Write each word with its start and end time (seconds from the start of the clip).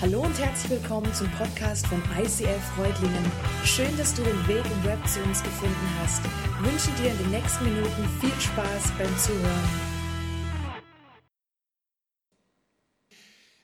Hallo 0.00 0.22
und 0.22 0.38
herzlich 0.38 0.80
willkommen 0.80 1.12
zum 1.12 1.28
Podcast 1.32 1.84
von 1.88 2.00
ICL 2.16 2.60
Freudlingen. 2.76 3.32
Schön, 3.64 3.96
dass 3.96 4.14
du 4.14 4.22
den 4.22 4.46
Weg 4.46 4.64
im 4.64 4.84
Web 4.84 5.04
zu 5.08 5.20
uns 5.24 5.42
gefunden 5.42 5.98
hast. 5.98 6.24
Ich 6.24 6.70
wünsche 6.70 7.02
dir 7.02 7.10
in 7.10 7.18
den 7.18 7.30
nächsten 7.32 7.64
Minuten 7.64 8.08
viel 8.20 8.40
Spaß 8.40 8.92
beim 8.96 9.18
Zuhören. 9.18 9.68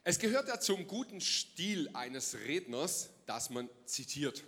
Es 0.03 0.19
gehört 0.19 0.49
ja 0.49 0.59
zum 0.59 0.85
guten 0.87 1.21
Stil 1.21 1.89
eines 1.93 2.35
Redners, 2.45 3.11
dass 3.27 3.49
man 3.49 3.69
zitiert. 3.85 4.43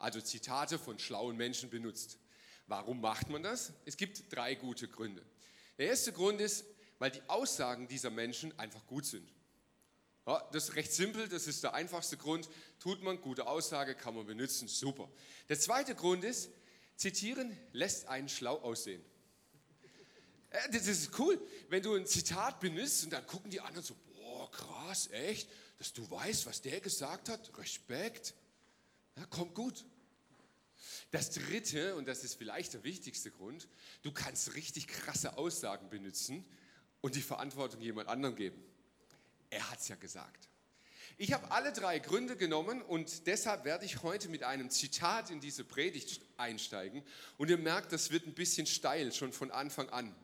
Also 0.00 0.20
Zitate 0.20 0.76
von 0.76 0.98
schlauen 0.98 1.36
Menschen 1.36 1.70
benutzt. 1.70 2.18
Warum 2.66 3.00
macht 3.00 3.30
man 3.30 3.44
das? 3.44 3.72
Es 3.84 3.96
gibt 3.96 4.34
drei 4.34 4.56
gute 4.56 4.88
Gründe. 4.88 5.22
Der 5.78 5.86
erste 5.86 6.12
Grund 6.12 6.40
ist, 6.40 6.64
weil 6.98 7.12
die 7.12 7.22
Aussagen 7.28 7.86
dieser 7.86 8.10
Menschen 8.10 8.58
einfach 8.58 8.84
gut 8.88 9.06
sind. 9.06 9.30
Ja, 10.26 10.48
das 10.52 10.68
ist 10.68 10.76
recht 10.76 10.92
simpel, 10.92 11.28
das 11.28 11.46
ist 11.46 11.62
der 11.62 11.74
einfachste 11.74 12.16
Grund. 12.16 12.48
Tut 12.78 13.02
man, 13.02 13.20
gute 13.20 13.46
Aussage, 13.46 13.94
kann 13.94 14.14
man 14.14 14.26
benutzen, 14.26 14.68
super. 14.68 15.10
Der 15.48 15.58
zweite 15.58 15.94
Grund 15.94 16.24
ist, 16.24 16.50
zitieren 16.96 17.56
lässt 17.72 18.08
einen 18.08 18.28
schlau 18.28 18.58
aussehen. 18.60 19.02
Das 20.72 20.86
ist 20.86 21.18
cool, 21.18 21.40
wenn 21.68 21.82
du 21.82 21.94
ein 21.94 22.06
Zitat 22.06 22.60
benutzt 22.60 23.04
und 23.04 23.12
dann 23.12 23.26
gucken 23.26 23.50
die 23.50 23.60
anderen 23.60 23.86
so, 23.86 23.94
boah, 24.16 24.50
krass, 24.50 25.08
echt, 25.12 25.48
dass 25.78 25.92
du 25.92 26.08
weißt, 26.10 26.46
was 26.46 26.60
der 26.60 26.80
gesagt 26.80 27.28
hat, 27.28 27.56
Respekt, 27.56 28.34
ja, 29.16 29.24
kommt 29.26 29.54
gut. 29.54 29.84
Das 31.10 31.30
dritte, 31.30 31.96
und 31.96 32.06
das 32.06 32.24
ist 32.24 32.34
vielleicht 32.34 32.74
der 32.74 32.84
wichtigste 32.84 33.30
Grund, 33.30 33.68
du 34.02 34.12
kannst 34.12 34.54
richtig 34.54 34.88
krasse 34.88 35.38
Aussagen 35.38 35.88
benutzen 35.88 36.44
und 37.00 37.14
die 37.14 37.22
Verantwortung 37.22 37.80
jemand 37.80 38.08
anderem 38.08 38.36
geben. 38.36 38.62
Er 39.50 39.70
hat 39.70 39.80
es 39.80 39.88
ja 39.88 39.96
gesagt. 39.96 40.48
Ich 41.18 41.34
habe 41.34 41.50
alle 41.50 41.72
drei 41.72 41.98
Gründe 41.98 42.36
genommen 42.36 42.80
und 42.80 43.26
deshalb 43.26 43.64
werde 43.64 43.84
ich 43.84 44.02
heute 44.02 44.30
mit 44.30 44.42
einem 44.42 44.70
Zitat 44.70 45.30
in 45.30 45.40
diese 45.40 45.64
Predigt 45.64 46.22
einsteigen. 46.38 47.02
Und 47.36 47.50
ihr 47.50 47.58
merkt, 47.58 47.92
das 47.92 48.10
wird 48.10 48.26
ein 48.26 48.32
bisschen 48.32 48.66
steil 48.66 49.12
schon 49.12 49.32
von 49.32 49.50
Anfang 49.50 49.90
an. 49.90 50.14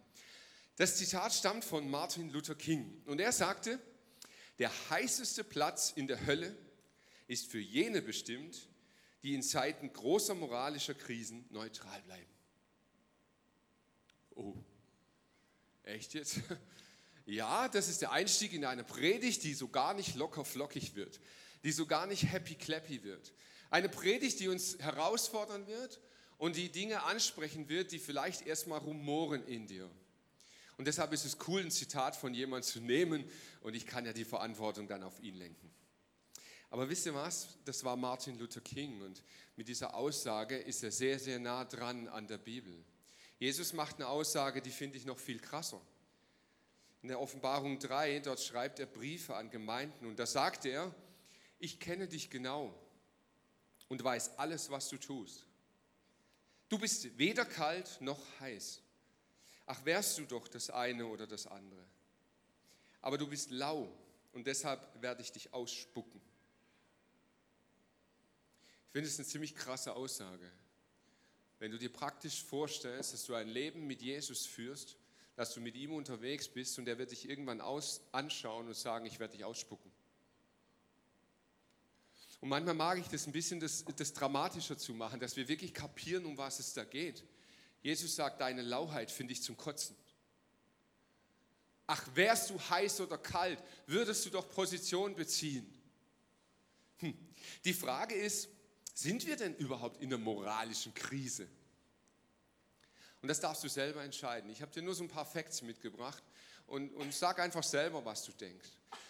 Das 0.77 0.97
Zitat 0.97 1.35
stammt 1.35 1.65
von 1.65 1.91
Martin 1.91 2.31
Luther 2.31 2.55
King 2.55 3.03
und 3.07 3.21
er 3.21 3.33
sagte, 3.33 3.79
der 4.59 4.71
heißeste 4.91 5.45
Platz 5.45 5.93
in 5.95 6.07
der 6.07 6.25
Hölle 6.25 6.57
ist 7.27 7.51
für 7.51 7.59
jene 7.59 8.01
bestimmt, 8.01 8.69
die 9.23 9.35
in 9.35 9.43
Zeiten 9.43 9.93
großer 9.93 10.35
moralischer 10.35 10.95
Krisen 10.95 11.45
neutral 11.51 12.01
bleiben. 12.03 12.31
Oh, 14.35 14.55
echt 15.83 16.15
jetzt? 16.15 16.41
Ja, 17.27 17.69
das 17.69 17.89
ist 17.89 18.03
der 18.03 18.13
Einstieg 18.13 18.53
in 18.53 18.65
eine 18.65 18.85
Predigt, 18.85 19.43
die 19.43 19.55
so 19.55 19.67
gar 19.67 19.95
nicht 19.95 20.15
locker 20.15 20.45
flockig 20.45 20.95
wird, 20.95 21.21
die 21.65 21.73
so 21.73 21.85
gar 21.85 22.07
nicht 22.07 22.23
happy 22.31 22.55
clappy 22.55 23.03
wird. 23.03 23.33
Eine 23.69 23.89
Predigt, 23.89 24.39
die 24.39 24.49
uns 24.49 24.79
herausfordern 24.79 25.67
wird 25.67 26.01
und 26.39 26.55
die 26.55 26.71
Dinge 26.71 27.03
ansprechen 27.03 27.69
wird, 27.69 27.91
die 27.91 27.99
vielleicht 27.99 28.47
erstmal 28.47 28.79
rumoren 28.79 29.45
in 29.45 29.67
dir. 29.67 29.91
Und 30.77 30.87
deshalb 30.87 31.13
ist 31.13 31.25
es 31.25 31.37
cool, 31.49 31.63
ein 31.63 31.71
Zitat 31.73 32.15
von 32.15 32.33
jemandem 32.33 32.71
zu 32.71 32.81
nehmen 32.81 33.29
und 33.61 33.75
ich 33.75 33.87
kann 33.87 34.07
ja 34.07 34.13
die 34.13 34.25
Verantwortung 34.25 34.87
dann 34.87 35.03
auf 35.03 35.19
ihn 35.21 35.35
lenken. 35.35 35.69
Aber 36.71 36.89
wisst 36.89 37.07
ihr 37.07 37.15
was? 37.15 37.59
Das 37.65 37.83
war 37.83 37.97
Martin 37.97 38.39
Luther 38.39 38.61
King 38.61 39.03
und 39.03 39.25
mit 39.57 39.67
dieser 39.67 39.95
Aussage 39.95 40.57
ist 40.57 40.85
er 40.85 40.93
sehr, 40.93 41.19
sehr 41.19 41.41
nah 41.41 41.65
dran 41.65 42.07
an 42.07 42.29
der 42.29 42.39
Bibel. 42.39 42.85
Jesus 43.41 43.73
macht 43.73 43.97
eine 43.97 44.07
Aussage, 44.07 44.63
die 44.63 44.71
finde 44.71 44.97
ich 44.97 45.05
noch 45.05 45.19
viel 45.19 45.41
krasser. 45.41 45.81
In 47.07 47.11
der 47.11 47.21
Offenbarung 47.21 47.79
3, 47.79 48.19
dort 48.19 48.41
schreibt 48.41 48.81
er 48.81 48.87
Briefe 48.87 49.37
an 49.37 49.49
Gemeinden 49.49 50.07
und 50.07 50.19
da 50.19 50.27
sagt 50.27 50.65
er, 50.65 50.93
ich 51.61 51.79
kenne 51.79 52.09
dich 52.09 52.31
genau 52.31 52.77
und 53.87 54.03
weiß 54.03 54.41
alles, 54.41 54.73
was 54.73 54.89
du 54.89 54.97
tust. 54.97 55.47
Du 56.69 56.81
bist 56.81 57.17
weder 57.17 57.45
kalt 57.45 58.01
noch 58.01 58.19
heiß. 58.41 58.83
Ach, 59.67 59.85
wärst 59.85 60.19
du 60.19 60.25
doch 60.25 60.49
das 60.49 60.69
eine 60.69 61.07
oder 61.07 61.29
das 61.29 61.47
andere. 61.47 61.87
Aber 63.03 63.19
du 63.19 63.29
bist 63.29 63.53
lau 63.53 63.89
und 64.33 64.49
deshalb 64.49 65.01
werde 65.01 65.23
ich 65.23 65.31
dich 65.31 65.55
ausspucken. 65.55 66.21
Ich 68.89 68.93
finde 68.95 69.09
es 69.09 69.17
eine 69.17 69.29
ziemlich 69.29 69.55
krasse 69.55 69.95
Aussage. 69.95 70.51
Wenn 71.61 71.71
du 71.71 71.79
dir 71.79 71.93
praktisch 71.93 72.43
vorstellst, 72.43 73.13
dass 73.13 73.27
du 73.27 73.37
ein 73.37 73.47
Leben 73.47 73.87
mit 73.87 74.03
Jesus 74.03 74.45
führst 74.45 74.97
dass 75.37 75.53
du 75.53 75.61
mit 75.61 75.77
ihm 75.77 75.93
unterwegs 75.93 76.49
bist 76.49 76.79
und 76.79 76.89
er 76.89 76.99
wird 76.99 77.13
dich 77.13 77.29
irgendwann 77.29 77.61
aus, 77.61 78.01
anschauen 78.13 78.67
und 78.67 78.75
sagen, 78.75 79.07
ich 79.07 79.21
werde 79.21 79.37
dich 79.37 79.45
ausspucken. 79.45 79.93
Und 82.41 82.49
manchmal 82.49 82.75
mag 82.75 82.99
ich 82.99 83.09
das 83.09 83.27
ein 83.27 83.33
bisschen 83.33 83.61
das, 83.61 83.85
das 83.97 84.13
dramatischer 84.13 84.77
zu 84.77 84.95
machen, 84.95 85.21
dass 85.21 85.37
wir 85.37 85.49
wirklich 85.49 85.75
kapieren, 85.75 86.25
um 86.25 86.37
was 86.37 86.59
es 86.59 86.73
da 86.73 86.85
geht. 86.85 87.25
Jesus 87.83 88.17
sagt, 88.17 88.41
deine 88.41 88.63
Lauheit 88.63 89.11
finde 89.11 89.33
ich 89.33 89.43
zum 89.43 89.57
Kotzen. 89.57 89.97
Ach, 91.87 92.05
wärst 92.15 92.51
du 92.51 92.59
heiß 92.59 93.01
oder 93.03 93.19
kalt, 93.19 93.63
würdest 93.87 94.27
du 94.27 94.31
doch 94.31 94.49
Position 94.49 95.15
beziehen. 95.15 95.73
Hm. 96.99 97.17
Die 97.65 97.75
Frage 97.75 98.15
ist, 98.15 98.49
sind 98.95 99.27
wir 99.27 99.37
denn 99.37 99.55
überhaupt 99.57 100.01
in 100.01 100.13
einer 100.13 100.19
moralischen 100.19 100.95
Krise? 100.95 101.47
Und 103.23 103.29
das 103.29 103.41
darfst 103.41 103.65
du 103.65 103.69
selber 103.69 104.05
entscheiden. 104.05 104.51
Ich 104.51 104.63
habe 104.63 104.73
dir 104.73 104.83
nur 104.83 104.95
so 104.95 105.05
ein 105.05 105.09
paar 105.09 105.25
Facts 105.25 105.63
mitgebracht 105.63 106.23
und, 106.67 106.93
und 106.95 107.15
sag 107.15 107.39
einfach 107.39 107.63
selber, 107.63 108.05
was 108.05 108.25
du 108.25 108.33
denkst. 108.33 108.69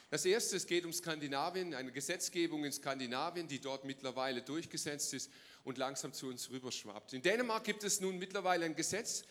Das 0.08 0.24
erste, 0.24 0.56
es 0.56 0.66
geht 0.66 0.84
um 0.84 0.92
Skandinavien, 0.92 1.74
eine 1.74 1.90
Gesetzgebung 1.90 2.64
in 2.64 2.72
Skandinavien, 2.72 3.48
die 3.48 3.60
dort 3.60 3.84
mittlerweile 3.84 4.40
durchgesetzt 4.40 5.12
ist 5.14 5.30
und 5.64 5.78
langsam 5.78 6.12
zu 6.12 6.28
uns 6.28 6.48
rüberschwappt. 6.50 7.12
In 7.12 7.22
Dänemark 7.22 7.64
gibt 7.64 7.82
es 7.82 8.00
nun 8.00 8.18
mittlerweile 8.18 8.66
ein 8.66 8.76
Gesetz, 8.76 9.24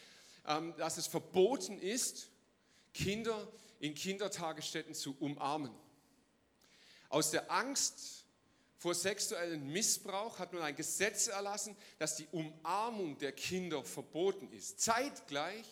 ähm, 0.45 0.73
dass 0.77 0.97
es 0.97 1.07
verboten 1.07 1.79
ist, 1.79 2.27
Kinder 2.93 3.47
in 3.79 3.95
Kindertagesstätten 3.95 4.93
zu 4.93 5.15
umarmen. 5.19 5.71
Aus 7.09 7.31
der 7.31 7.49
Angst 7.51 8.24
vor 8.77 8.93
sexuellen 8.93 9.71
Missbrauch 9.71 10.37
hat 10.39 10.53
man 10.53 10.61
ein 10.61 10.75
Gesetz 10.75 11.27
erlassen, 11.27 11.75
dass 11.97 12.15
die 12.17 12.27
Umarmung 12.31 13.17
der 13.17 13.31
Kinder 13.31 13.83
verboten 13.83 14.51
ist. 14.51 14.79
Zeitgleich 14.79 15.65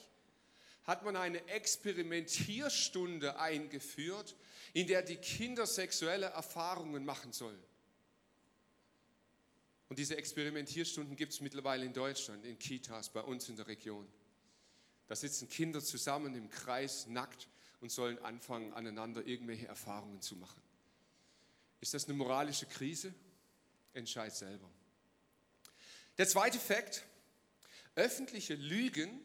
hat 0.86 1.04
man 1.04 1.16
eine 1.16 1.46
Experimentierstunde 1.48 3.40
eingeführt, 3.40 4.36
in 4.74 4.88
der 4.88 5.02
die 5.02 5.18
Kinder 5.18 5.68
sexuelle 5.68 6.28
Erfahrungen 6.28 7.06
machen 7.06 7.32
sollen. 7.32 7.62
Und 9.90 10.00
diese 10.00 10.18
Experimentierstunden 10.18 11.16
gibt 11.16 11.34
es 11.34 11.42
mittlerweile 11.42 11.86
in 11.86 11.94
Deutschland, 11.94 12.44
in 12.46 12.58
Kitas, 12.58 13.10
bei 13.10 13.22
uns 13.22 13.48
in 13.48 13.58
der 13.58 13.68
Region. 13.68 14.08
Da 15.06 15.16
sitzen 15.16 15.48
Kinder 15.50 15.82
zusammen 15.82 16.34
im 16.34 16.50
Kreis, 16.50 17.06
nackt 17.06 17.48
und 17.80 17.92
sollen 17.92 18.18
anfangen, 18.20 18.74
aneinander 18.74 19.24
irgendwelche 19.24 19.68
Erfahrungen 19.68 20.20
zu 20.20 20.36
machen. 20.36 20.63
Ist 21.84 21.94
das 21.94 22.06
eine 22.06 22.14
moralische 22.14 22.66
Krise? 22.66 23.14
Entscheid 23.92 24.34
selber. 24.34 24.70
Der 26.18 26.26
zweite 26.26 26.58
Fakt, 26.58 27.04
öffentliche 27.96 28.56
Lügen 28.56 29.20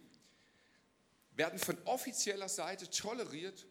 werden 1.37 1.61
von 1.61 1.79
offizieller 1.85 2.49
Seite 2.49 2.91
toleriert 2.91 3.65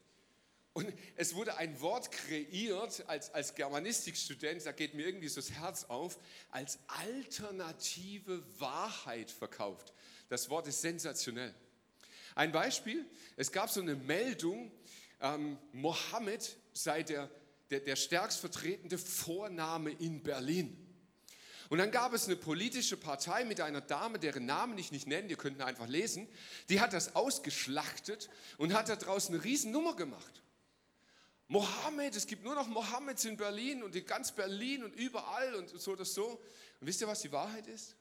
und 0.72 0.94
es 1.18 1.36
wurde 1.36 1.58
ein 1.58 1.82
Wort 1.82 2.14
kreiert 2.14 3.04
als, 3.10 3.30
als 3.32 3.56
Germanistikstudent, 3.56 4.66
da 4.66 4.72
geht 4.72 4.94
mir 4.94 5.06
irgendwie 5.06 5.28
so 5.28 5.42
das 5.42 5.52
Herz 5.52 5.84
auf, 5.84 6.18
als 6.50 6.80
alternative 6.88 8.42
Wahrheit 8.58 9.32
verkauft. 9.32 9.92
Das 10.30 10.50
Wort 10.50 10.66
ist 10.66 10.80
sensationell. 10.80 11.54
Ein 12.36 12.54
Beispiel, 12.54 13.06
es 13.36 13.52
gab 13.52 13.70
so 13.70 13.82
eine 13.82 13.98
Meldung, 13.98 14.72
ähm, 15.20 15.58
Mohammed 15.74 16.56
sei 16.72 17.04
der 17.04 17.30
der, 17.70 17.82
der 17.82 17.96
stärkst 17.96 18.40
vertretende 18.40 18.98
Vorname 18.98 19.92
in 19.92 20.24
Berlin. 20.24 20.84
Und 21.70 21.80
dann 21.80 21.92
gab 21.92 22.14
es 22.14 22.26
eine 22.26 22.38
politische 22.38 22.96
Partei 22.96 23.44
mit 23.44 23.60
einer 23.60 23.82
Dame, 23.82 24.20
deren 24.20 24.46
Namen 24.46 24.78
ich 24.78 24.92
nicht 24.92 25.06
nenne, 25.06 25.28
ihr 25.28 25.36
könnt 25.36 25.58
ihn 25.58 25.64
einfach 25.64 25.88
lesen, 25.88 26.28
die 26.70 26.80
hat 26.80 26.94
das 26.94 27.16
ausgeschlachtet 27.16 28.30
und 28.58 28.74
hat 28.74 28.88
da 28.88 28.96
draußen 28.96 29.36
eine 29.36 29.44
Riesennummer 29.44 29.96
gemacht. 29.96 30.44
Mohammed, 31.50 32.16
es 32.16 32.28
gibt 32.28 32.44
nur 32.44 32.56
noch 32.56 32.68
Mohammeds 32.68 33.26
in 33.26 33.38
Berlin 33.38 33.84
und 33.84 33.96
in 33.96 34.06
ganz 34.06 34.32
Berlin 34.32 34.84
und 34.84 34.96
überall 34.96 35.56
und 35.56 35.70
so 35.70 35.92
oder 35.92 36.06
so. 36.06 36.42
Und 36.80 36.88
wisst 36.88 37.02
ihr, 37.02 37.08
was 37.08 37.22
die 37.22 37.32
Wahrheit 37.32 37.68
ist? 37.68 37.96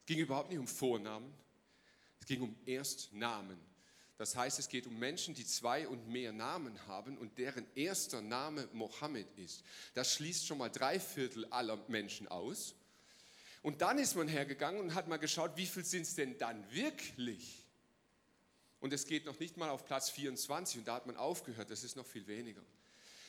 Es 0.00 0.06
ging 0.06 0.18
überhaupt 0.18 0.50
nicht 0.50 0.58
um 0.58 0.68
Vornamen, 0.68 1.32
es 2.20 2.26
ging 2.26 2.42
um 2.42 2.56
Erstnamen. 2.64 3.69
Das 4.20 4.36
heißt, 4.36 4.58
es 4.58 4.68
geht 4.68 4.86
um 4.86 4.98
Menschen, 4.98 5.32
die 5.32 5.46
zwei 5.46 5.88
und 5.88 6.06
mehr 6.06 6.30
Namen 6.30 6.86
haben 6.86 7.16
und 7.16 7.38
deren 7.38 7.66
erster 7.74 8.20
Name 8.20 8.68
Mohammed 8.74 9.26
ist. 9.38 9.64
Das 9.94 10.12
schließt 10.12 10.46
schon 10.46 10.58
mal 10.58 10.68
drei 10.68 11.00
Viertel 11.00 11.46
aller 11.46 11.78
Menschen 11.88 12.28
aus. 12.28 12.74
Und 13.62 13.80
dann 13.80 13.96
ist 13.96 14.16
man 14.16 14.28
hergegangen 14.28 14.78
und 14.78 14.94
hat 14.94 15.08
mal 15.08 15.16
geschaut, 15.16 15.56
wie 15.56 15.64
viel 15.64 15.86
sind 15.86 16.02
es 16.02 16.16
denn 16.16 16.36
dann 16.36 16.70
wirklich? 16.70 17.64
Und 18.80 18.92
es 18.92 19.06
geht 19.06 19.24
noch 19.24 19.40
nicht 19.40 19.56
mal 19.56 19.70
auf 19.70 19.86
Platz 19.86 20.10
24 20.10 20.80
und 20.80 20.84
da 20.86 20.96
hat 20.96 21.06
man 21.06 21.16
aufgehört, 21.16 21.70
das 21.70 21.82
ist 21.82 21.96
noch 21.96 22.06
viel 22.06 22.26
weniger. 22.26 22.62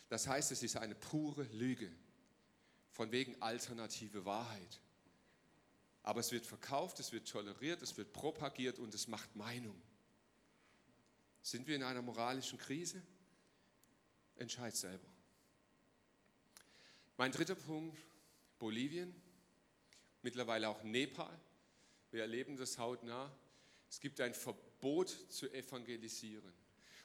Das 0.10 0.28
heißt, 0.28 0.52
es 0.52 0.62
ist 0.62 0.76
eine 0.76 0.96
pure 0.96 1.44
Lüge, 1.54 1.90
von 2.90 3.14
wegen 3.14 3.42
alternative 3.42 4.26
Wahrheit. 4.26 4.82
Aber 6.04 6.20
es 6.20 6.34
wird 6.34 6.46
verkauft, 6.46 7.00
es 7.00 7.14
wird 7.14 7.30
toleriert, 7.30 7.82
es 7.82 7.96
wird 7.96 8.12
propagiert 8.12 8.78
und 8.78 8.94
es 8.94 9.08
macht 9.08 9.38
Meinung. 9.38 9.82
Sind 11.42 11.68
wir 11.68 11.76
in 11.76 11.84
einer 11.84 12.02
moralischen 12.02 12.60
Krise? 12.60 13.02
Entscheid 14.36 14.76
selber. 14.76 15.08
Mein 17.18 17.32
dritter 17.32 17.56
Punkt, 17.56 17.98
Bolivien, 18.60 19.14
mittlerweile 20.22 20.70
auch 20.70 20.84
Nepal. 20.84 21.40
Wir 22.12 22.22
erleben 22.22 22.58
das 22.58 22.78
hautnah. 22.78 23.32
Es 23.90 24.00
gibt 24.00 24.22
ein 24.22 24.34
Verbot 24.34 25.10
zu 25.30 25.52
evangelisieren. 25.52 26.54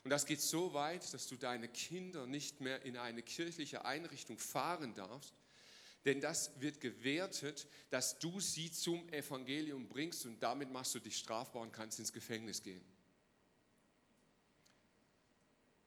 Und 0.05 0.11
das 0.11 0.25
geht 0.25 0.41
so 0.41 0.73
weit, 0.73 1.13
dass 1.13 1.27
du 1.27 1.37
deine 1.37 1.69
Kinder 1.69 2.27
nicht 2.27 2.61
mehr 2.61 2.83
in 2.83 2.97
eine 2.97 3.23
kirchliche 3.23 3.85
Einrichtung 3.85 4.39
fahren 4.39 4.95
darfst, 4.95 5.35
denn 6.05 6.21
das 6.21 6.61
wird 6.61 6.81
gewertet, 6.81 7.67
dass 7.91 8.21
du 8.21 8.39
sie 8.39 8.71
zum 8.71 9.09
Evangelium 9.09 9.89
bringst 9.89 10.25
und 10.25 10.41
damit 10.41 10.71
machst 10.71 10.95
du 10.95 11.01
dich 11.01 11.19
strafbar 11.19 11.63
und 11.63 11.73
kannst 11.73 11.99
ins 11.99 12.13
Gefängnis 12.13 12.63
gehen. 12.63 12.85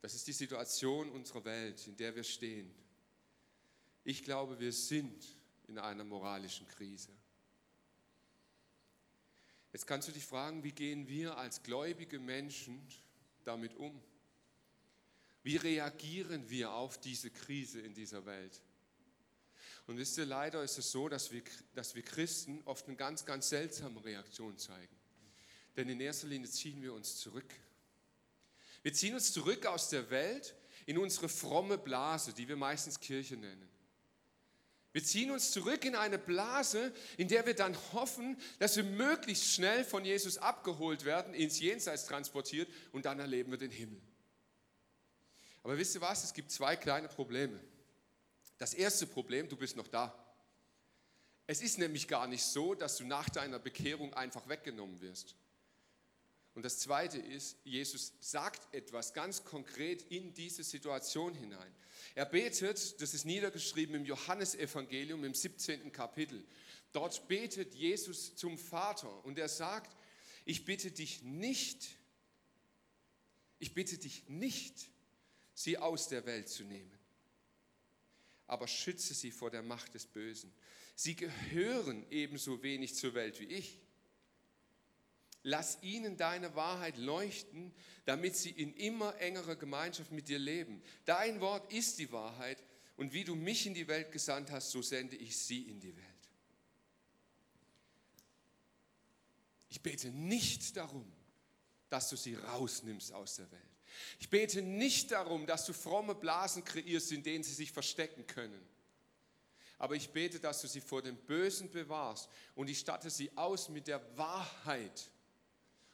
Das 0.02 0.14
ist 0.14 0.28
die 0.28 0.34
Situation 0.34 1.10
unserer 1.12 1.44
Welt, 1.46 1.86
in 1.88 1.98
der 1.98 2.16
wir 2.16 2.24
stehen. 2.24 2.74
Ich 4.04 4.24
glaube, 4.24 4.60
wir 4.60 4.72
sind 4.72 5.26
in 5.68 5.78
einer 5.78 6.04
moralischen 6.04 6.68
Krise. 6.68 7.10
Jetzt 9.72 9.86
kannst 9.86 10.08
du 10.08 10.12
dich 10.12 10.26
fragen, 10.26 10.64
wie 10.64 10.72
gehen 10.72 11.08
wir 11.08 11.38
als 11.38 11.62
gläubige 11.62 12.20
Menschen 12.20 12.82
damit 13.44 13.76
um? 13.76 14.02
Wie 15.44 15.58
reagieren 15.58 16.50
wir 16.50 16.74
auf 16.74 17.00
diese 17.00 17.30
Krise 17.30 17.80
in 17.82 17.94
dieser 17.94 18.26
Welt? 18.26 18.62
Und 19.86 19.98
wisst 19.98 20.18
ihr, 20.18 20.26
leider 20.26 20.64
ist 20.64 20.78
es 20.78 20.92
so, 20.92 21.10
dass 21.10 21.32
wir, 21.32 21.44
dass 21.74 21.96
wir 21.96 22.04
Christen 22.04 22.62
oft 22.66 22.88
eine 22.88 22.96
ganz, 22.96 23.26
ganz 23.26 23.50
seltsame 23.50 24.04
Reaktion 24.04 24.58
zeigen. 24.58 24.96
Denn 25.76 25.90
in 25.90 26.00
erster 26.00 26.28
Linie 26.28 26.50
ziehen 26.50 26.82
wir 26.82 26.94
uns 26.94 27.18
zurück. 27.18 27.52
Wir 28.82 28.94
ziehen 28.94 29.14
uns 29.14 29.34
zurück 29.34 29.66
aus 29.66 29.90
der 29.90 30.10
Welt 30.10 30.56
in 30.86 30.98
unsere 30.98 31.30
fromme 31.30 31.78
Blase, 31.78 32.34
die 32.34 32.48
wir 32.48 32.56
meistens 32.56 33.00
Kirche 33.00 33.38
nennen. 33.38 33.70
Wir 34.92 35.04
ziehen 35.04 35.30
uns 35.30 35.52
zurück 35.52 35.86
in 35.86 35.96
eine 35.96 36.18
Blase, 36.18 36.92
in 37.18 37.28
der 37.28 37.46
wir 37.46 37.54
dann 37.54 37.78
hoffen, 37.94 38.38
dass 38.58 38.76
wir 38.76 38.84
möglichst 38.84 39.54
schnell 39.54 39.86
von 39.86 40.04
Jesus 40.04 40.40
abgeholt 40.40 41.06
werden, 41.06 41.34
ins 41.34 41.60
Jenseits 41.60 42.06
transportiert 42.06 42.68
und 42.92 43.06
dann 43.06 43.20
erleben 43.20 43.52
wir 43.52 43.60
den 43.60 43.70
Himmel. 43.70 44.02
Aber 45.62 45.78
wisst 45.78 45.94
ihr 45.94 46.02
was? 46.02 46.24
Es 46.24 46.34
gibt 46.34 46.52
zwei 46.52 46.76
kleine 46.76 47.08
Probleme. 47.08 47.60
Das 48.58 48.74
erste 48.74 49.06
Problem, 49.06 49.48
du 49.48 49.56
bist 49.56 49.76
noch 49.76 49.88
da. 49.88 50.14
Es 51.46 51.62
ist 51.62 51.78
nämlich 51.78 52.08
gar 52.08 52.28
nicht 52.28 52.44
so, 52.44 52.74
dass 52.74 52.98
du 52.98 53.06
nach 53.06 53.30
deiner 53.30 53.60
Bekehrung 53.60 54.14
einfach 54.14 54.48
weggenommen 54.50 55.02
wirst. 55.02 55.36
Und 56.60 56.64
das 56.64 56.80
Zweite 56.80 57.20
ist, 57.20 57.56
Jesus 57.64 58.12
sagt 58.20 58.76
etwas 58.76 59.14
ganz 59.14 59.46
konkret 59.46 60.02
in 60.12 60.34
diese 60.34 60.62
Situation 60.62 61.34
hinein. 61.34 61.74
Er 62.16 62.26
betet, 62.26 63.00
das 63.02 63.14
ist 63.14 63.24
niedergeschrieben 63.24 63.96
im 63.96 64.04
Johannesevangelium 64.04 65.24
im 65.24 65.34
17. 65.34 65.90
Kapitel. 65.94 66.46
Dort 66.92 67.30
betet 67.30 67.76
Jesus 67.76 68.36
zum 68.36 68.58
Vater 68.58 69.24
und 69.24 69.40
er 69.40 69.48
sagt, 69.48 69.96
ich 70.44 70.66
bitte 70.66 70.92
dich 70.92 71.24
nicht, 71.24 71.96
ich 73.60 73.74
bitte 73.74 73.98
dich 73.98 74.28
nicht, 74.28 74.90
sie 75.54 75.78
aus 75.78 76.10
der 76.10 76.26
Welt 76.26 76.50
zu 76.50 76.66
nehmen, 76.66 77.00
aber 78.48 78.68
schütze 78.68 79.14
sie 79.14 79.32
vor 79.32 79.50
der 79.50 79.64
Macht 79.64 79.94
des 79.94 80.06
Bösen. 80.06 80.52
Sie 80.94 81.16
gehören 81.16 82.06
ebenso 82.12 82.62
wenig 82.64 82.96
zur 82.96 83.14
Welt 83.14 83.40
wie 83.40 83.46
ich. 83.46 83.80
Lass 85.50 85.80
ihnen 85.82 86.16
deine 86.16 86.56
Wahrheit 86.56 86.96
leuchten, 86.98 87.74
damit 88.06 88.36
sie 88.36 88.52
in 88.52 88.72
immer 88.76 89.20
engerer 89.20 89.56
Gemeinschaft 89.56 90.12
mit 90.12 90.28
dir 90.28 90.38
leben. 90.38 90.80
Dein 91.06 91.42
Wort 91.42 91.74
ist 91.74 91.98
die 91.98 92.12
Wahrheit 92.12 92.64
und 92.98 93.14
wie 93.14 93.24
du 93.24 93.34
mich 93.34 93.66
in 93.66 93.74
die 93.74 93.88
Welt 93.88 94.12
gesandt 94.12 94.52
hast, 94.52 94.70
so 94.70 94.84
sende 94.84 95.16
ich 95.16 95.36
sie 95.36 95.64
in 95.64 95.80
die 95.80 95.96
Welt. 95.96 96.06
Ich 99.72 99.82
bete 99.82 100.10
nicht 100.10 100.78
darum, 100.78 101.12
dass 101.90 102.10
du 102.10 102.16
sie 102.16 102.36
rausnimmst 102.36 103.12
aus 103.12 103.38
der 103.38 103.52
Welt. 103.52 103.64
Ich 104.20 104.30
bete 104.30 104.62
nicht 104.62 105.12
darum, 105.12 105.48
dass 105.48 105.66
du 105.66 105.74
fromme 105.74 106.14
Blasen 106.14 106.64
kreierst, 106.64 107.12
in 107.12 107.24
denen 107.24 107.44
sie 107.44 107.56
sich 107.56 107.72
verstecken 107.72 108.28
können. 108.28 108.62
Aber 109.80 109.96
ich 109.96 110.12
bete, 110.12 110.40
dass 110.40 110.62
du 110.62 110.68
sie 110.68 110.82
vor 110.82 111.02
dem 111.02 111.18
Bösen 111.18 111.72
bewahrst 111.72 112.30
und 112.54 112.70
ich 112.70 112.78
statte 112.78 113.10
sie 113.10 113.36
aus 113.36 113.70
mit 113.70 113.88
der 113.88 114.16
Wahrheit 114.16 115.10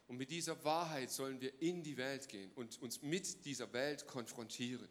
und 0.08 0.18
mit 0.18 0.30
dieser 0.30 0.64
Wahrheit 0.64 1.12
sollen 1.12 1.42
wir 1.42 1.62
in 1.62 1.84
die 1.84 1.98
Welt 1.98 2.28
gehen 2.28 2.52
und 2.56 2.82
uns 2.82 3.02
mit 3.02 3.46
dieser 3.46 3.72
Welt 3.74 4.06
konfrontieren. 4.08 4.88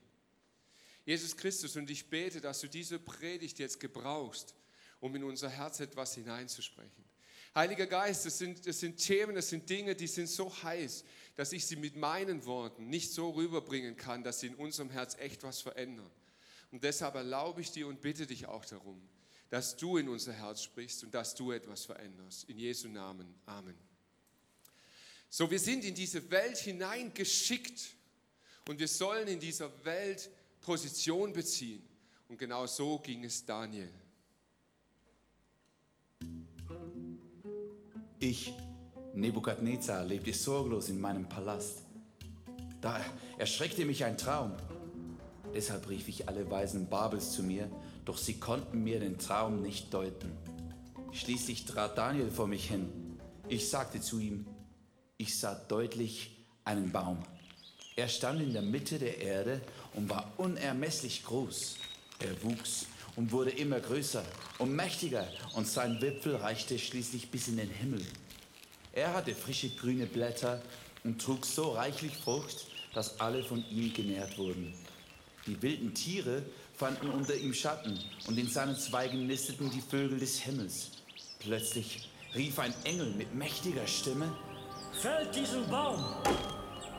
Jesus 1.04 1.36
Christus, 1.36 1.76
und 1.76 1.90
ich 1.90 2.08
bete, 2.08 2.40
dass 2.40 2.60
du 2.60 2.68
diese 2.68 2.98
Predigt 2.98 3.58
jetzt 3.58 3.78
gebrauchst, 3.78 4.54
um 5.00 5.14
in 5.14 5.24
unser 5.24 5.50
Herz 5.50 5.80
etwas 5.80 6.14
hineinzusprechen. 6.14 7.04
Heiliger 7.54 7.86
Geist, 7.86 8.26
das 8.26 8.38
sind, 8.38 8.66
das 8.66 8.80
sind 8.80 8.96
Themen, 8.96 9.36
das 9.36 9.50
sind 9.50 9.68
Dinge, 9.70 9.94
die 9.94 10.08
sind 10.08 10.28
so 10.28 10.50
heiß, 10.62 11.04
dass 11.36 11.52
ich 11.52 11.66
sie 11.66 11.76
mit 11.76 11.94
meinen 11.94 12.44
Worten 12.46 12.88
nicht 12.88 13.12
so 13.12 13.30
rüberbringen 13.30 13.96
kann, 13.96 14.24
dass 14.24 14.40
sie 14.40 14.48
in 14.48 14.56
unserem 14.56 14.90
Herz 14.90 15.16
echt 15.18 15.44
was 15.44 15.60
verändern. 15.60 16.10
Und 16.72 16.82
deshalb 16.82 17.14
erlaube 17.14 17.60
ich 17.60 17.70
dir 17.70 17.86
und 17.86 18.00
bitte 18.00 18.26
dich 18.26 18.46
auch 18.46 18.64
darum, 18.64 19.00
dass 19.50 19.76
du 19.76 19.98
in 19.98 20.08
unser 20.08 20.32
Herz 20.32 20.62
sprichst 20.62 21.04
und 21.04 21.14
dass 21.14 21.36
du 21.36 21.52
etwas 21.52 21.84
veränderst. 21.84 22.48
In 22.48 22.58
Jesu 22.58 22.88
Namen. 22.88 23.32
Amen. 23.46 23.93
So, 25.36 25.50
wir 25.50 25.58
sind 25.58 25.84
in 25.84 25.96
diese 25.96 26.30
Welt 26.30 26.58
hineingeschickt 26.58 27.96
und 28.68 28.78
wir 28.78 28.86
sollen 28.86 29.26
in 29.26 29.40
dieser 29.40 29.68
Welt 29.84 30.30
Position 30.60 31.32
beziehen. 31.32 31.82
Und 32.28 32.38
genau 32.38 32.68
so 32.68 33.00
ging 33.00 33.24
es 33.24 33.44
Daniel. 33.44 33.90
Ich, 38.20 38.54
Nebukadnezar, 39.12 40.04
lebte 40.04 40.32
sorglos 40.32 40.88
in 40.88 41.00
meinem 41.00 41.28
Palast. 41.28 41.82
Da 42.80 43.04
erschreckte 43.36 43.84
mich 43.86 44.04
ein 44.04 44.16
Traum. 44.16 44.52
Deshalb 45.52 45.88
rief 45.88 46.06
ich 46.06 46.28
alle 46.28 46.48
Weisen 46.48 46.88
Babels 46.88 47.32
zu 47.32 47.42
mir, 47.42 47.68
doch 48.04 48.18
sie 48.18 48.38
konnten 48.38 48.84
mir 48.84 49.00
den 49.00 49.18
Traum 49.18 49.62
nicht 49.62 49.92
deuten. 49.92 50.30
Schließlich 51.10 51.64
trat 51.64 51.98
Daniel 51.98 52.30
vor 52.30 52.46
mich 52.46 52.68
hin. 52.68 53.18
Ich 53.48 53.68
sagte 53.68 54.00
zu 54.00 54.20
ihm, 54.20 54.46
ich 55.18 55.38
sah 55.38 55.54
deutlich 55.54 56.30
einen 56.64 56.90
Baum. 56.90 57.18
Er 57.96 58.08
stand 58.08 58.40
in 58.40 58.52
der 58.52 58.62
Mitte 58.62 58.98
der 58.98 59.18
Erde 59.18 59.60
und 59.94 60.10
war 60.10 60.32
unermesslich 60.36 61.24
groß. 61.24 61.76
Er 62.18 62.42
wuchs 62.42 62.86
und 63.16 63.30
wurde 63.30 63.50
immer 63.50 63.78
größer 63.78 64.24
und 64.58 64.74
mächtiger 64.74 65.28
und 65.54 65.68
sein 65.68 66.00
Wipfel 66.00 66.36
reichte 66.36 66.78
schließlich 66.78 67.30
bis 67.30 67.48
in 67.48 67.58
den 67.58 67.70
Himmel. 67.70 68.04
Er 68.92 69.14
hatte 69.14 69.34
frische 69.34 69.70
grüne 69.70 70.06
Blätter 70.06 70.60
und 71.04 71.20
trug 71.20 71.44
so 71.46 71.72
reichlich 71.72 72.16
Frucht, 72.16 72.66
dass 72.94 73.20
alle 73.20 73.44
von 73.44 73.64
ihm 73.70 73.92
genährt 73.92 74.36
wurden. 74.38 74.74
Die 75.46 75.60
wilden 75.62 75.94
Tiere 75.94 76.42
fanden 76.74 77.10
unter 77.10 77.36
ihm 77.36 77.54
Schatten 77.54 77.98
und 78.26 78.38
in 78.38 78.48
seinen 78.48 78.76
Zweigen 78.76 79.26
nisteten 79.26 79.70
die 79.70 79.80
Vögel 79.80 80.18
des 80.18 80.40
Himmels. 80.40 80.90
Plötzlich 81.38 82.08
rief 82.34 82.58
ein 82.58 82.74
Engel 82.84 83.12
mit 83.12 83.34
mächtiger 83.34 83.86
Stimme, 83.86 84.34
Fällt 85.00 85.34
diesen 85.34 85.68
Baum! 85.68 86.02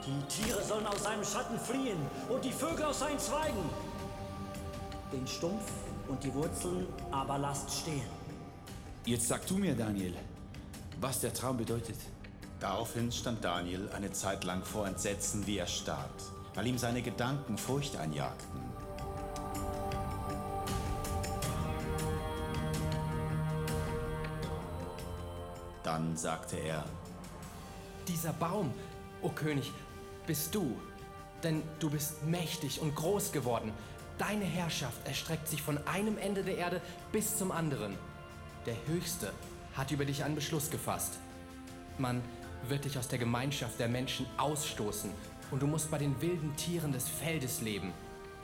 Die 0.06 0.22
Tiere 0.28 0.64
sollen 0.64 0.86
aus 0.86 1.04
seinem 1.04 1.24
Schatten 1.24 1.58
fliehen 1.58 1.98
und 2.30 2.44
die 2.44 2.52
Vögel 2.52 2.86
aus 2.86 3.00
seinen 3.00 3.18
Zweigen. 3.18 3.70
Den 5.12 5.26
Stumpf 5.26 5.72
und 6.08 6.24
die 6.24 6.34
Wurzeln 6.34 6.86
aber 7.12 7.38
lasst 7.38 7.72
stehen. 7.72 8.06
Jetzt 9.06 9.28
sag 9.28 9.48
du 9.48 9.56
mir, 9.58 9.76
Daniel, 9.76 10.14
was 11.00 11.20
der 11.22 11.34
Traum 11.34 11.58
bedeutet. 11.58 11.98
Daraufhin 12.60 13.12
stand 13.12 13.44
Daniel 13.44 13.90
eine 13.96 14.12
Zeit 14.12 14.44
lang 14.44 14.64
vor 14.64 14.88
Entsetzen 14.88 15.46
wie 15.48 15.58
erstarrt, 15.58 16.24
weil 16.54 16.68
ihm 16.68 16.78
seine 16.78 17.02
Gedanken 17.02 17.58
Furcht 17.58 17.98
einjagten. 17.98 18.62
Dann 25.84 26.18
sagte 26.18 26.58
er, 26.58 26.84
Dieser 28.08 28.34
Baum, 28.34 28.74
o 29.22 29.30
König, 29.30 29.72
bist 30.28 30.54
du. 30.54 30.78
Denn 31.44 31.64
du 31.80 31.90
bist 31.90 32.24
mächtig 32.24 32.82
und 32.82 32.96
groß 32.96 33.32
geworden. 33.32 33.72
Deine 34.18 34.46
Herrschaft 34.46 35.06
erstreckt 35.06 35.48
sich 35.48 35.62
von 35.62 35.78
einem 35.88 36.18
Ende 36.18 36.44
der 36.44 36.58
Erde 36.58 36.82
bis 37.12 37.38
zum 37.38 37.52
anderen. 37.52 37.98
Der 38.66 38.76
Höchste 38.88 39.32
hat 39.76 39.92
über 39.92 40.06
dich 40.06 40.24
einen 40.24 40.36
Beschluss 40.36 40.72
gefasst. 40.72 41.20
Man 41.98 42.22
wird 42.68 42.86
dich 42.86 42.98
aus 42.98 43.08
der 43.08 43.20
Gemeinschaft 43.20 43.80
der 43.80 43.90
Menschen 43.90 44.26
ausstoßen 44.38 45.12
und 45.52 45.62
du 45.62 45.68
musst 45.68 45.92
bei 45.92 45.98
den 45.98 46.20
wilden 46.22 46.56
Tieren 46.56 46.92
des 46.92 47.08
Feldes 47.08 47.62
leben. 47.62 47.94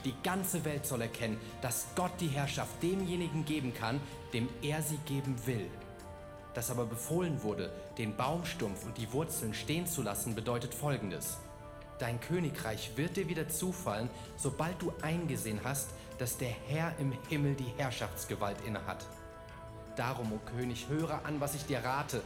Die 0.04 0.14
ganze 0.22 0.64
Welt 0.64 0.84
soll 0.84 1.02
erkennen, 1.02 1.38
dass 1.60 1.86
Gott 1.94 2.12
die 2.20 2.28
Herrschaft 2.28 2.82
demjenigen 2.82 3.44
geben 3.44 3.72
kann, 3.72 4.00
dem 4.32 4.48
er 4.60 4.82
sie 4.82 4.98
geben 5.06 5.36
will. 5.46 5.66
Dass 6.54 6.70
aber 6.70 6.84
befohlen 6.84 7.42
wurde, 7.42 7.72
den 7.98 8.16
Baumstumpf 8.16 8.84
und 8.84 8.98
die 8.98 9.12
Wurzeln 9.12 9.54
stehen 9.54 9.86
zu 9.86 10.02
lassen, 10.02 10.34
bedeutet 10.34 10.74
Folgendes. 10.74 11.38
Dein 11.98 12.20
Königreich 12.20 12.92
wird 12.96 13.16
dir 13.16 13.28
wieder 13.28 13.48
zufallen, 13.48 14.10
sobald 14.36 14.80
du 14.82 14.92
eingesehen 15.02 15.60
hast, 15.64 15.90
dass 16.18 16.36
der 16.36 16.50
Herr 16.68 16.94
im 16.98 17.12
Himmel 17.28 17.54
die 17.54 17.72
Herrschaftsgewalt 17.76 18.56
innehat. 18.66 19.06
Darum, 19.96 20.32
o 20.32 20.38
König, 20.56 20.88
höre 20.88 21.24
an, 21.24 21.40
was 21.40 21.54
ich 21.54 21.64
dir 21.66 21.84
rate. 21.84 22.22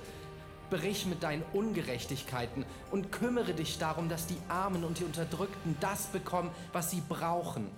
Brich 0.70 1.06
mit 1.06 1.22
deinen 1.22 1.44
Ungerechtigkeiten 1.52 2.64
und 2.90 3.12
kümmere 3.12 3.54
dich 3.54 3.78
darum, 3.78 4.08
dass 4.08 4.26
die 4.26 4.38
Armen 4.48 4.82
und 4.82 4.98
die 4.98 5.04
Unterdrückten 5.04 5.76
das 5.80 6.06
bekommen, 6.06 6.50
was 6.72 6.90
sie 6.90 7.02
brauchen. 7.08 7.70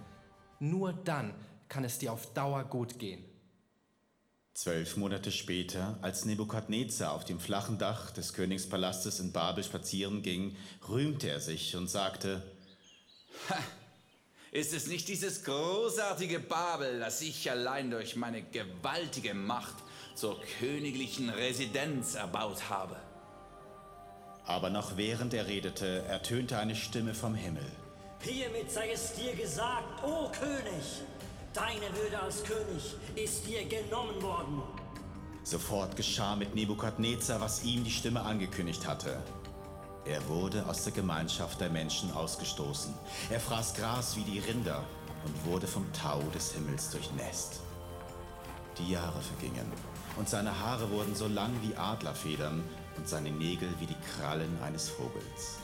Nur 0.58 0.92
dann 0.92 1.34
kann 1.68 1.84
es 1.84 1.98
dir 1.98 2.12
auf 2.12 2.32
Dauer 2.32 2.64
gut 2.64 2.98
gehen. 2.98 3.27
Zwölf 4.58 4.96
Monate 4.96 5.30
später, 5.30 5.96
als 6.02 6.24
Nebukadnezar 6.24 7.12
auf 7.12 7.24
dem 7.24 7.38
flachen 7.38 7.78
Dach 7.78 8.10
des 8.10 8.32
Königspalastes 8.32 9.20
in 9.20 9.30
Babel 9.30 9.62
spazieren 9.62 10.20
ging, 10.20 10.56
rühmte 10.88 11.30
er 11.30 11.38
sich 11.38 11.76
und 11.76 11.88
sagte, 11.88 12.42
Ha, 13.48 13.54
ist 14.50 14.74
es 14.74 14.88
nicht 14.88 15.06
dieses 15.06 15.44
großartige 15.44 16.40
Babel, 16.40 16.98
das 16.98 17.20
ich 17.20 17.48
allein 17.48 17.92
durch 17.92 18.16
meine 18.16 18.42
gewaltige 18.42 19.32
Macht 19.32 19.76
zur 20.16 20.40
königlichen 20.58 21.28
Residenz 21.30 22.16
erbaut 22.16 22.68
habe? 22.68 22.96
aber 24.44 24.70
noch 24.70 24.96
während 24.96 25.34
er 25.34 25.46
redete, 25.46 26.02
ertönte 26.08 26.58
eine 26.58 26.74
Stimme 26.74 27.14
vom 27.14 27.36
Himmel. 27.36 27.70
Hiermit 28.22 28.72
sei 28.72 28.90
es 28.90 29.12
dir 29.12 29.36
gesagt, 29.36 30.02
o 30.02 30.32
König, 30.32 31.02
deine 31.54 31.94
Würde 31.96 32.20
als 32.20 32.42
König 32.44 32.94
ist 33.14 33.46
dir 33.46 33.64
genommen 33.64 34.20
worden. 34.22 34.62
Sofort 35.42 35.96
geschah 35.96 36.36
mit 36.36 36.54
Nebukadnezar, 36.54 37.40
was 37.40 37.64
ihm 37.64 37.84
die 37.84 37.90
Stimme 37.90 38.20
angekündigt 38.20 38.86
hatte. 38.86 39.22
Er 40.04 40.26
wurde 40.28 40.64
aus 40.66 40.84
der 40.84 40.92
Gemeinschaft 40.92 41.60
der 41.60 41.70
Menschen 41.70 42.12
ausgestoßen. 42.12 42.94
Er 43.30 43.40
fraß 43.40 43.74
Gras 43.74 44.16
wie 44.16 44.24
die 44.24 44.38
Rinder 44.38 44.84
und 45.24 45.44
wurde 45.50 45.66
vom 45.66 45.90
Tau 45.92 46.22
des 46.34 46.52
Himmels 46.52 46.90
durchnässt. 46.90 47.60
Die 48.78 48.92
Jahre 48.92 49.20
vergingen 49.20 49.70
und 50.16 50.28
seine 50.28 50.58
Haare 50.58 50.90
wurden 50.90 51.14
so 51.14 51.26
lang 51.28 51.52
wie 51.62 51.74
Adlerfedern 51.76 52.62
und 52.96 53.08
seine 53.08 53.30
Nägel 53.30 53.68
wie 53.80 53.86
die 53.86 53.96
Krallen 54.16 54.58
eines 54.62 54.88
Vogels. 54.88 55.58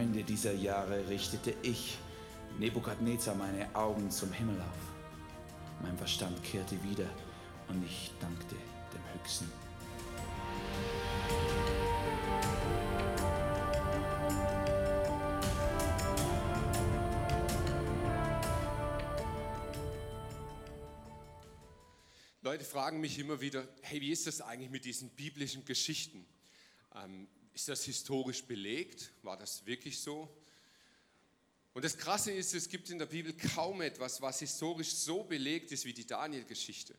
Am 0.00 0.06
Ende 0.06 0.24
dieser 0.24 0.54
Jahre 0.54 1.06
richtete 1.10 1.52
ich, 1.60 1.98
Nebukadnezar, 2.58 3.34
meine 3.34 3.74
Augen 3.74 4.10
zum 4.10 4.32
Himmel 4.32 4.58
auf. 4.58 5.82
Mein 5.82 5.94
Verstand 5.98 6.42
kehrte 6.42 6.82
wieder 6.82 7.04
und 7.68 7.84
ich 7.84 8.10
dankte 8.18 8.54
dem 8.94 9.20
Höchsten. 9.20 9.52
Leute 22.40 22.64
fragen 22.64 23.02
mich 23.02 23.18
immer 23.18 23.42
wieder, 23.42 23.68
hey, 23.82 24.00
wie 24.00 24.12
ist 24.12 24.26
das 24.26 24.40
eigentlich 24.40 24.70
mit 24.70 24.86
diesen 24.86 25.10
biblischen 25.10 25.66
Geschichten? 25.66 26.24
Ähm, 26.94 27.28
ist 27.54 27.68
das 27.68 27.84
historisch 27.84 28.44
belegt? 28.44 29.12
War 29.22 29.36
das 29.36 29.66
wirklich 29.66 30.00
so? 30.00 30.28
Und 31.72 31.84
das 31.84 31.96
Krasse 31.96 32.32
ist, 32.32 32.54
es 32.54 32.68
gibt 32.68 32.90
in 32.90 32.98
der 32.98 33.06
Bibel 33.06 33.32
kaum 33.32 33.80
etwas, 33.80 34.20
was 34.20 34.40
historisch 34.40 34.92
so 34.94 35.22
belegt 35.22 35.70
ist 35.72 35.84
wie 35.84 35.92
die 35.92 36.06
Daniel-Geschichte. 36.06 36.94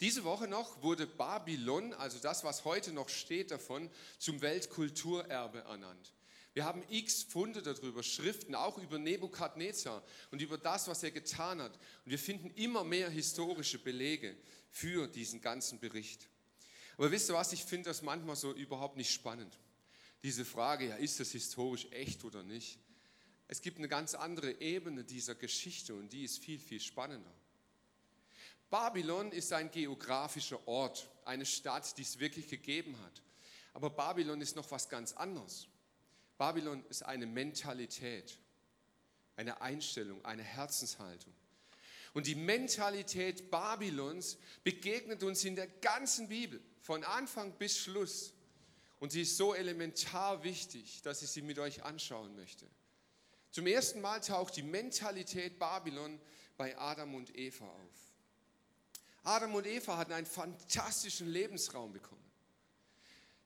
Diese 0.00 0.24
Woche 0.24 0.48
noch 0.48 0.82
wurde 0.82 1.06
Babylon, 1.06 1.92
also 1.94 2.18
das, 2.18 2.42
was 2.42 2.64
heute 2.64 2.92
noch 2.92 3.08
steht 3.08 3.52
davon, 3.52 3.88
zum 4.18 4.40
Weltkulturerbe 4.40 5.60
ernannt. 5.60 6.12
Wir 6.54 6.64
haben 6.64 6.82
x 6.90 7.22
Funde 7.22 7.62
darüber, 7.62 8.02
Schriften, 8.02 8.54
auch 8.54 8.76
über 8.78 8.98
Nebukadnezar 8.98 10.02
und 10.30 10.42
über 10.42 10.58
das, 10.58 10.88
was 10.88 11.02
er 11.02 11.10
getan 11.12 11.62
hat. 11.62 11.72
Und 12.04 12.10
wir 12.10 12.18
finden 12.18 12.50
immer 12.56 12.84
mehr 12.84 13.08
historische 13.08 13.78
Belege 13.78 14.36
für 14.70 15.06
diesen 15.06 15.40
ganzen 15.40 15.78
Bericht. 15.78 16.28
Aber 16.98 17.10
wisst 17.10 17.30
ihr 17.30 17.34
was, 17.34 17.52
ich 17.52 17.64
finde 17.64 17.88
das 17.88 18.02
manchmal 18.02 18.36
so 18.36 18.52
überhaupt 18.52 18.96
nicht 18.96 19.12
spannend. 19.12 19.58
Diese 20.22 20.44
Frage, 20.44 20.88
ja, 20.88 20.96
ist 20.96 21.18
das 21.20 21.32
historisch 21.32 21.86
echt 21.90 22.24
oder 22.24 22.42
nicht? 22.42 22.78
Es 23.48 23.60
gibt 23.60 23.78
eine 23.78 23.88
ganz 23.88 24.14
andere 24.14 24.60
Ebene 24.60 25.04
dieser 25.04 25.34
Geschichte 25.34 25.94
und 25.94 26.12
die 26.12 26.24
ist 26.24 26.38
viel, 26.38 26.58
viel 26.58 26.80
spannender. 26.80 27.32
Babylon 28.70 29.32
ist 29.32 29.52
ein 29.52 29.70
geografischer 29.70 30.66
Ort, 30.66 31.10
eine 31.26 31.44
Stadt, 31.44 31.98
die 31.98 32.02
es 32.02 32.18
wirklich 32.18 32.48
gegeben 32.48 32.98
hat. 33.02 33.22
Aber 33.74 33.90
Babylon 33.90 34.40
ist 34.40 34.56
noch 34.56 34.70
was 34.70 34.88
ganz 34.88 35.12
anderes. 35.12 35.68
Babylon 36.38 36.84
ist 36.88 37.02
eine 37.02 37.26
Mentalität, 37.26 38.38
eine 39.36 39.60
Einstellung, 39.60 40.24
eine 40.24 40.42
Herzenshaltung. 40.42 41.34
Und 42.14 42.26
die 42.26 42.34
Mentalität 42.34 43.50
Babylons 43.50 44.38
begegnet 44.64 45.22
uns 45.22 45.44
in 45.44 45.56
der 45.56 45.66
ganzen 45.66 46.28
Bibel, 46.28 46.60
von 46.80 47.04
Anfang 47.04 47.52
bis 47.58 47.78
Schluss. 47.78 48.32
Und 49.02 49.10
sie 49.10 49.22
ist 49.22 49.36
so 49.36 49.52
elementar 49.52 50.44
wichtig, 50.44 51.02
dass 51.02 51.22
ich 51.22 51.30
sie 51.30 51.42
mit 51.42 51.58
euch 51.58 51.82
anschauen 51.82 52.36
möchte. 52.36 52.68
Zum 53.50 53.66
ersten 53.66 54.00
Mal 54.00 54.20
taucht 54.20 54.54
die 54.54 54.62
Mentalität 54.62 55.58
Babylon 55.58 56.20
bei 56.56 56.78
Adam 56.78 57.16
und 57.16 57.36
Eva 57.36 57.64
auf. 57.64 58.14
Adam 59.24 59.56
und 59.56 59.66
Eva 59.66 59.96
hatten 59.96 60.12
einen 60.12 60.24
fantastischen 60.24 61.26
Lebensraum 61.26 61.92
bekommen. 61.92 62.22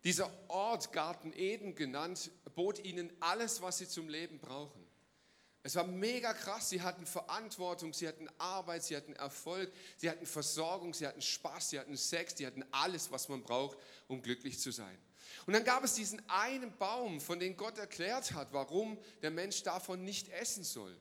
Dieser 0.05 0.31
Ort, 0.49 0.93
Garten 0.93 1.33
Eden 1.33 1.75
genannt, 1.75 2.31
bot 2.55 2.79
ihnen 2.85 3.11
alles, 3.21 3.63
was 3.63 3.79
sie 3.79 3.89
zum 3.89 4.11
Leben 4.11 4.39
brauchen. 4.39 4.87
Es 5.63 5.75
war 5.75 5.85
mega 5.85 6.35
krass. 6.35 6.69
Sie 6.69 6.83
hatten 6.83 7.07
Verantwortung, 7.07 7.95
sie 7.95 8.07
hatten 8.07 8.29
Arbeit, 8.37 8.85
sie 8.85 8.95
hatten 8.95 9.15
Erfolg, 9.15 9.73
sie 9.97 10.11
hatten 10.11 10.27
Versorgung, 10.27 10.93
sie 10.93 11.07
hatten 11.07 11.23
Spaß, 11.23 11.71
sie 11.71 11.81
hatten 11.81 11.97
Sex, 11.97 12.37
sie 12.37 12.47
hatten 12.47 12.63
alles, 12.73 13.11
was 13.11 13.31
man 13.31 13.43
braucht, 13.43 13.79
um 14.07 14.21
glücklich 14.21 14.61
zu 14.61 14.71
sein. 14.71 14.99
Und 15.47 15.53
dann 15.53 15.65
gab 15.65 15.85
es 15.85 15.95
diesen 15.95 16.27
einen 16.29 16.77
Baum, 16.77 17.21
von 17.21 17.39
dem 17.39 17.57
Gott 17.57 17.79
erklärt 17.79 18.33
hat, 18.33 18.53
warum 18.53 18.99
der 19.23 19.31
Mensch 19.31 19.63
davon 19.63 20.05
nicht 20.05 20.29
essen 20.29 20.65
soll. 20.65 20.97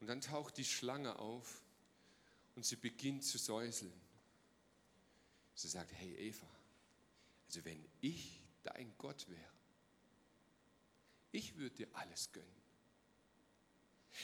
Und 0.00 0.06
dann 0.06 0.20
taucht 0.20 0.56
die 0.56 0.64
Schlange 0.64 1.18
auf 1.18 1.62
und 2.56 2.64
sie 2.64 2.76
beginnt 2.76 3.24
zu 3.24 3.38
säuseln. 3.38 3.92
Sie 5.54 5.68
sagt, 5.68 5.92
hey 5.92 6.14
Eva, 6.16 6.46
also 7.46 7.64
wenn 7.64 7.84
ich 8.00 8.40
dein 8.62 8.92
Gott 8.98 9.28
wäre, 9.28 9.52
ich 11.30 11.56
würde 11.56 11.76
dir 11.76 11.88
alles 11.94 12.32
gönnen. 12.32 12.62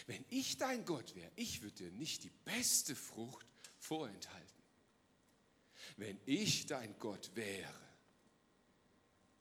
Wenn 0.07 0.25
ich 0.29 0.59
dein 0.59 0.85
Gott 0.85 1.15
wäre, 1.15 1.31
ich 1.37 1.63
würde 1.63 1.77
dir 1.77 1.91
nicht 1.93 2.25
die 2.25 2.33
beste 2.45 2.95
Frucht 2.95 3.47
vorenthalten. 3.79 4.58
Wenn 5.99 6.21
ich 6.27 6.65
dein 6.67 6.97
Gott 7.01 7.33
wäre, 7.35 7.75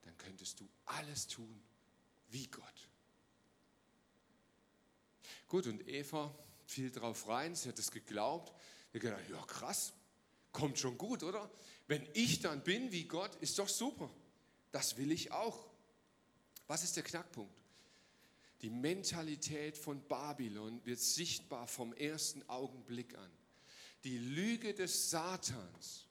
dann 0.02 0.18
könntest 0.18 0.60
du 0.60 0.68
alles 0.86 1.28
tun 1.28 1.62
wie 2.30 2.48
Gott. 2.48 2.90
Gut, 5.48 5.68
und 5.68 5.88
Eva 5.88 6.34
fiel 6.66 6.90
drauf 6.90 7.28
rein, 7.28 7.54
sie 7.54 7.70
hat 7.70 7.78
es 7.78 7.92
geglaubt. 7.92 8.52
Sie 8.92 8.98
hat 8.98 9.02
gedacht, 9.04 9.30
ja 9.30 9.46
krass, 9.46 9.94
kommt 10.52 10.80
schon 10.80 10.98
gut, 10.98 11.22
oder? 11.22 11.48
Wenn 11.86 12.08
ich 12.16 12.40
dann 12.40 12.64
bin 12.64 12.92
wie 12.92 13.06
Gott, 13.06 13.36
ist 13.36 13.60
doch 13.60 13.70
super. 13.70 14.10
Das 14.72 14.98
will 14.98 15.12
ich 15.12 15.32
auch. 15.32 15.70
Was 16.66 16.84
ist 16.84 16.96
der 16.96 17.04
Knackpunkt? 17.04 17.56
Die 18.64 18.72
Mentalität 18.72 19.78
von 19.78 20.02
Babylon 20.08 20.84
wird 20.86 21.00
sichtbar 21.00 21.68
vom 21.68 21.94
ersten 21.94 22.42
Augenblick 22.50 23.14
an. 23.16 23.32
Die 24.04 24.18
Lüge 24.18 24.74
des 24.74 25.12
Satans 25.12 26.07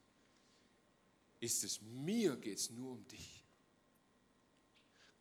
ist 1.41 1.65
es, 1.65 1.81
mir 1.83 2.37
geht 2.37 2.59
es 2.59 2.71
nur 2.71 2.93
um 2.93 3.07
dich. 3.09 3.45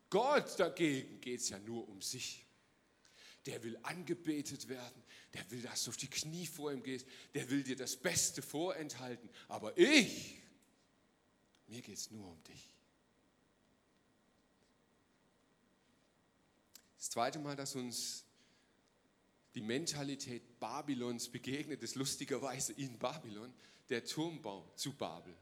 Gott 0.10 0.60
dagegen 0.60 1.20
geht 1.20 1.42
es 1.42 1.50
ja 1.50 1.60
nur 1.60 1.88
um 1.90 2.02
sich. 2.02 2.46
Der 3.46 3.62
will 3.64 3.78
angebetet 3.84 4.68
werden, 4.68 5.04
der 5.34 5.50
will, 5.52 5.62
dass 5.62 5.84
du 5.84 5.92
auf 5.92 5.98
die 5.98 6.10
Knie 6.10 6.48
vor 6.48 6.72
ihm 6.72 6.82
gehst, 6.82 7.06
der 7.34 7.50
will 7.50 7.64
dir 7.64 7.76
das 7.76 7.96
Beste 7.96 8.42
vorenthalten. 8.42 9.30
Aber 9.48 9.78
ich, 9.78 10.42
mir 11.68 11.82
geht 11.82 11.98
es 11.98 12.10
nur 12.12 12.28
um 12.28 12.44
dich. 12.44 12.74
Das 16.98 17.12
zweite 17.12 17.38
Mal, 17.38 17.56
dass 17.56 17.76
uns 17.76 18.26
die 19.54 19.62
Mentalität 19.62 20.60
Babylons 20.60 21.30
begegnet, 21.30 21.84
ist 21.84 21.96
lustigerweise 21.96 22.74
in 22.74 22.98
Babylon 22.98 23.54
der 23.90 24.04
Turmbau 24.04 24.72
zu 24.76 24.94
Babel. 24.94 25.36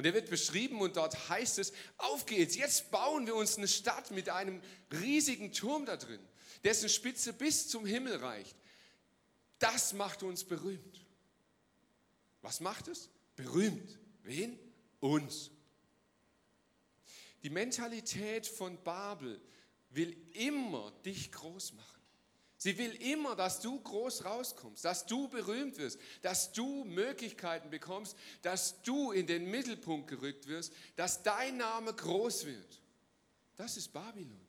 Und 0.00 0.06
er 0.06 0.14
wird 0.14 0.30
beschrieben 0.30 0.80
und 0.80 0.96
dort 0.96 1.28
heißt 1.28 1.58
es, 1.58 1.74
auf 1.98 2.24
geht's, 2.24 2.56
jetzt 2.56 2.90
bauen 2.90 3.26
wir 3.26 3.34
uns 3.34 3.58
eine 3.58 3.68
Stadt 3.68 4.10
mit 4.12 4.30
einem 4.30 4.62
riesigen 4.90 5.52
Turm 5.52 5.84
da 5.84 5.98
drin, 5.98 6.26
dessen 6.64 6.88
Spitze 6.88 7.34
bis 7.34 7.68
zum 7.68 7.84
Himmel 7.84 8.16
reicht. 8.16 8.56
Das 9.58 9.92
macht 9.92 10.22
uns 10.22 10.42
berühmt. 10.42 11.04
Was 12.40 12.60
macht 12.60 12.88
es? 12.88 13.10
Berühmt. 13.36 13.98
Wen? 14.22 14.58
Uns. 15.00 15.50
Die 17.42 17.50
Mentalität 17.50 18.46
von 18.46 18.82
Babel 18.82 19.38
will 19.90 20.16
immer 20.32 20.92
dich 21.04 21.30
groß 21.30 21.74
machen. 21.74 21.99
Sie 22.62 22.76
will 22.76 22.92
immer, 22.96 23.34
dass 23.34 23.60
du 23.60 23.80
groß 23.80 24.26
rauskommst, 24.26 24.84
dass 24.84 25.06
du 25.06 25.28
berühmt 25.28 25.78
wirst, 25.78 25.98
dass 26.20 26.52
du 26.52 26.84
Möglichkeiten 26.84 27.70
bekommst, 27.70 28.14
dass 28.42 28.82
du 28.82 29.12
in 29.12 29.26
den 29.26 29.50
Mittelpunkt 29.50 30.08
gerückt 30.08 30.46
wirst, 30.46 30.74
dass 30.94 31.22
dein 31.22 31.56
Name 31.56 31.94
groß 31.94 32.44
wird. 32.44 32.82
Das 33.56 33.78
ist 33.78 33.94
Babylon. 33.94 34.46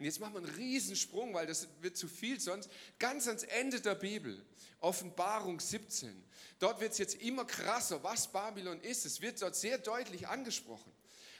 Und 0.00 0.06
jetzt 0.06 0.18
machen 0.18 0.34
wir 0.34 0.38
einen 0.40 0.56
Riesensprung, 0.56 1.34
weil 1.34 1.46
das 1.46 1.68
wird 1.82 1.96
zu 1.96 2.08
viel 2.08 2.40
sonst. 2.40 2.68
Ganz 2.98 3.28
ans 3.28 3.44
Ende 3.44 3.80
der 3.80 3.94
Bibel, 3.94 4.44
Offenbarung 4.80 5.60
17. 5.60 6.24
Dort 6.58 6.80
wird 6.80 6.90
es 6.90 6.98
jetzt 6.98 7.14
immer 7.22 7.44
krasser, 7.44 8.02
was 8.02 8.26
Babylon 8.26 8.80
ist. 8.80 9.06
Es 9.06 9.20
wird 9.20 9.40
dort 9.40 9.54
sehr 9.54 9.78
deutlich 9.78 10.26
angesprochen. 10.26 10.90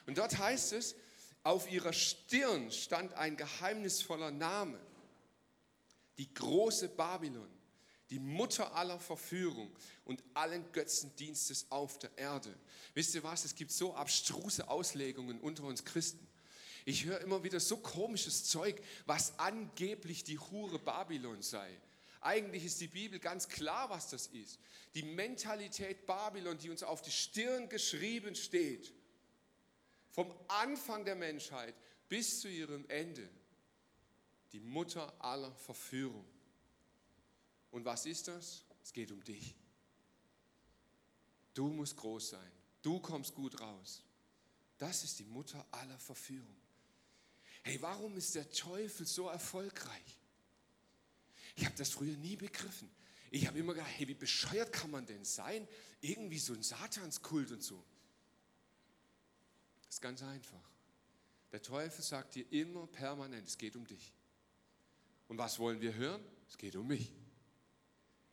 Und 0.07 0.19
dort 0.19 0.39
heißt 0.39 0.75
es, 0.75 0.95
auf 1.43 1.69
ihrer 1.69 1.93
Stirn 1.93 2.71
stand 2.71 3.15
ein 3.15 3.37
geheimnisvoller 3.37 4.31
Name 4.31 4.79
die 6.19 6.33
große 6.35 6.89
Babylon, 6.91 7.49
die 8.11 8.19
Mutter 8.19 8.75
aller 8.75 8.99
Verführung 8.99 9.71
und 10.05 10.23
allen 10.35 10.71
Götzendienstes 10.73 11.67
auf 11.71 11.99
der 11.99 12.17
Erde. 12.17 12.55
Wisst 12.95 13.15
ihr 13.15 13.23
was? 13.23 13.45
Es 13.45 13.55
gibt 13.55 13.71
so 13.71 13.95
abstruse 13.95 14.69
Auslegungen 14.69 15.41
unter 15.41 15.65
uns 15.65 15.85
Christen. 15.85 16.27
Ich 16.85 17.05
höre 17.05 17.21
immer 17.21 17.45
wieder 17.45 17.61
so 17.61 17.77
komisches 17.77 18.45
Zeug, 18.45 18.83
was 19.05 19.39
angeblich 19.39 20.25
die 20.25 20.39
Hure 20.39 20.79
Babylon 20.79 21.43
sei. 21.43 21.69
Eigentlich 22.21 22.65
ist 22.65 22.81
die 22.81 22.89
Bibel 22.89 23.19
ganz 23.19 23.49
klar, 23.49 23.91
was 23.91 24.09
das 24.09 24.27
ist. 24.29 24.59
Die 24.95 25.03
Mentalität 25.03 26.07
Babylon, 26.07 26.59
die 26.59 26.71
uns 26.71 26.83
auf 26.83 27.03
die 27.03 27.11
Stirn 27.11 27.69
geschrieben 27.69 28.35
steht. 28.35 28.93
Vom 30.11 30.35
Anfang 30.49 31.05
der 31.05 31.15
Menschheit 31.15 31.75
bis 32.09 32.41
zu 32.41 32.49
ihrem 32.49 32.89
Ende 32.89 33.29
die 34.53 34.61
Mutter 34.61 35.13
aller 35.23 35.55
Verführung. 35.55 36.27
Und 37.71 37.85
was 37.85 38.07
ist 38.07 38.29
das? 38.29 38.65
Es 38.83 38.93
geht 38.93 39.13
um 39.13 39.23
dich. 39.23 39.55
Du 41.55 41.69
musst 41.69 41.97
groß 41.97 42.31
sein. 42.31 42.53
Du 42.83 43.01
kommst 43.01 43.35
gut 43.35 43.61
raus. 43.61 44.03
Das 44.79 45.03
ist 45.03 45.19
die 45.19 45.25
Mutter 45.25 45.67
aller 45.73 45.99
Verführung. 45.99 46.57
Hey, 47.63 47.83
warum 47.83 48.17
ist 48.17 48.35
der 48.35 48.51
Teufel 48.51 49.07
so 49.07 49.29
erfolgreich? 49.29 50.19
Ich 51.57 51.65
habe 51.67 51.75
das 51.77 51.91
früher 51.91 52.17
nie 52.17 52.37
begriffen. 52.37 52.89
Ich 53.31 53.47
habe 53.47 53.59
immer 53.59 53.75
gedacht, 53.75 53.91
hey, 53.97 54.09
wie 54.09 54.15
bescheuert 54.15 54.73
kann 54.73 54.91
man 54.91 55.05
denn 55.05 55.25
sein? 55.25 55.69
Irgendwie 56.01 56.39
so 56.39 56.55
ein 56.55 56.63
Satanskult 56.63 57.51
und 57.51 57.63
so. 57.63 57.85
Das 59.83 59.97
ist 59.97 60.01
ganz 60.01 60.23
einfach. 60.23 60.71
Der 61.53 61.61
Teufel 61.61 62.03
sagt 62.03 62.37
dir 62.37 62.51
immer 62.53 62.87
permanent, 62.87 63.49
es 63.49 63.59
geht 63.59 63.75
um 63.75 63.87
dich. 63.87 64.13
Und 65.29 65.37
was 65.39 65.59
wollen 65.59 65.81
wir 65.81 65.95
hören? 65.95 66.25
Es 66.49 66.57
geht 66.57 66.75
um 66.75 66.87
mich. 66.87 67.13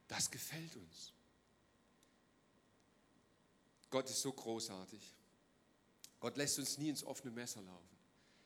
Das 0.07 0.31
gefällt 0.31 0.75
uns. 0.77 1.13
Gott 3.89 4.09
ist 4.09 4.21
so 4.21 4.31
großartig. 4.31 5.13
Gott 6.19 6.37
lässt 6.37 6.57
uns 6.57 6.77
nie 6.77 6.89
ins 6.89 7.03
offene 7.03 7.31
Messer 7.31 7.61
laufen. 7.61 7.97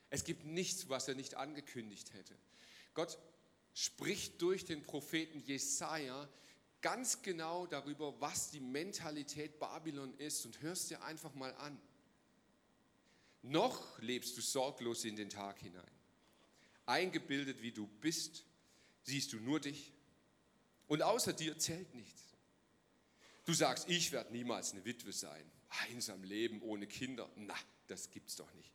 Es 0.10 0.24
gibt 0.24 0.46
nichts, 0.46 0.90
was 0.90 1.08
er 1.08 1.16
nicht 1.16 1.36
angekündigt 1.36 2.14
hätte. 2.14 2.36
Gott 2.96 3.20
spricht 3.74 4.42
durch 4.42 4.66
den 4.66 4.84
Propheten 4.84 5.40
Jesaja 5.40 6.28
ganz 6.82 7.22
genau 7.22 7.68
darüber, 7.68 8.20
was 8.20 8.50
die 8.50 8.60
Mentalität 8.60 9.60
Babylon 9.60 10.18
ist 10.18 10.46
und 10.46 10.62
hörst 10.62 10.90
dir 10.90 11.04
einfach 11.04 11.34
mal 11.36 11.54
an. 11.56 11.80
Noch 13.44 14.00
lebst 14.00 14.36
du 14.38 14.42
sorglos 14.42 15.06
in 15.06 15.16
den 15.16 15.30
Tag 15.30 15.60
hinein 15.60 16.00
eingebildet 16.90 17.62
wie 17.62 17.72
du 17.72 17.88
bist, 18.02 18.44
siehst 19.10 19.34
du 19.34 19.40
nur 19.40 19.60
dich 19.60 19.92
und 20.88 21.02
außer 21.02 21.34
dir 21.34 21.58
zählt 21.58 21.94
nichts. 21.96 22.24
Du 23.46 23.54
sagst, 23.54 23.90
ich 23.90 24.12
werde 24.12 24.32
niemals 24.32 24.72
eine 24.72 24.86
Witwe 24.86 25.12
sein, 25.12 25.44
einsam 25.90 26.24
leben 26.24 26.62
ohne 26.62 26.86
Kinder. 26.86 27.30
Na, 27.36 27.56
das 27.88 28.12
gibt's 28.12 28.36
doch 28.36 28.54
nicht. 28.54 28.72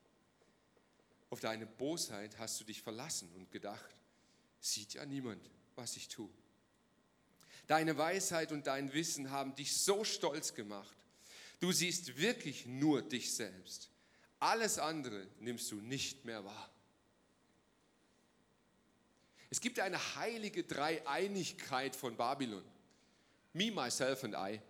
Auf 1.31 1.41
deine 1.41 1.67
Bosheit 1.67 2.37
hast 2.39 2.61
du 2.61 2.65
dich 2.65 2.83
verlassen 2.83 3.33
und 3.35 3.51
gedacht, 3.51 3.95
sieht 4.61 4.95
ja 4.95 5.07
niemand, 5.07 5.49
was 5.77 5.97
ich 5.97 6.09
tue. 6.09 6.31
Deine 7.67 7.97
Weisheit 7.97 8.53
und 8.53 8.67
dein 8.67 8.93
Wissen 8.93 9.31
haben 9.31 9.55
dich 9.55 9.77
so 9.77 10.05
stolz 10.05 10.55
gemacht. 10.55 10.97
Du 11.61 11.73
siehst 11.73 12.17
wirklich 12.17 12.67
nur 12.67 13.03
dich 13.03 13.33
selbst. 13.35 13.91
Alles 14.41 14.79
andere 14.79 15.27
nimmst 15.39 15.71
du 15.71 15.77
nicht 15.77 16.25
mehr 16.25 16.45
wahr. 16.45 16.74
Es 19.51 19.61
gibt 19.61 19.79
eine 19.79 19.99
heilige 20.17 20.65
Dreieinigkeit 20.65 21.95
von 21.95 22.17
Babylon. 22.17 22.65
Me, 23.53 23.71
myself 23.71 24.25
and 24.25 24.35
I. 24.37 24.61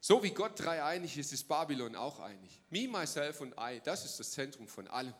So 0.00 0.22
wie 0.22 0.30
Gott 0.30 0.58
dreieinig 0.58 1.16
ist, 1.18 1.32
ist 1.32 1.46
Babylon 1.46 1.94
auch 1.94 2.20
einig. 2.20 2.62
Me, 2.70 2.88
myself 2.88 3.40
und 3.40 3.54
I, 3.58 3.80
das 3.84 4.04
ist 4.04 4.18
das 4.18 4.30
Zentrum 4.32 4.66
von 4.66 4.88
allem. 4.88 5.14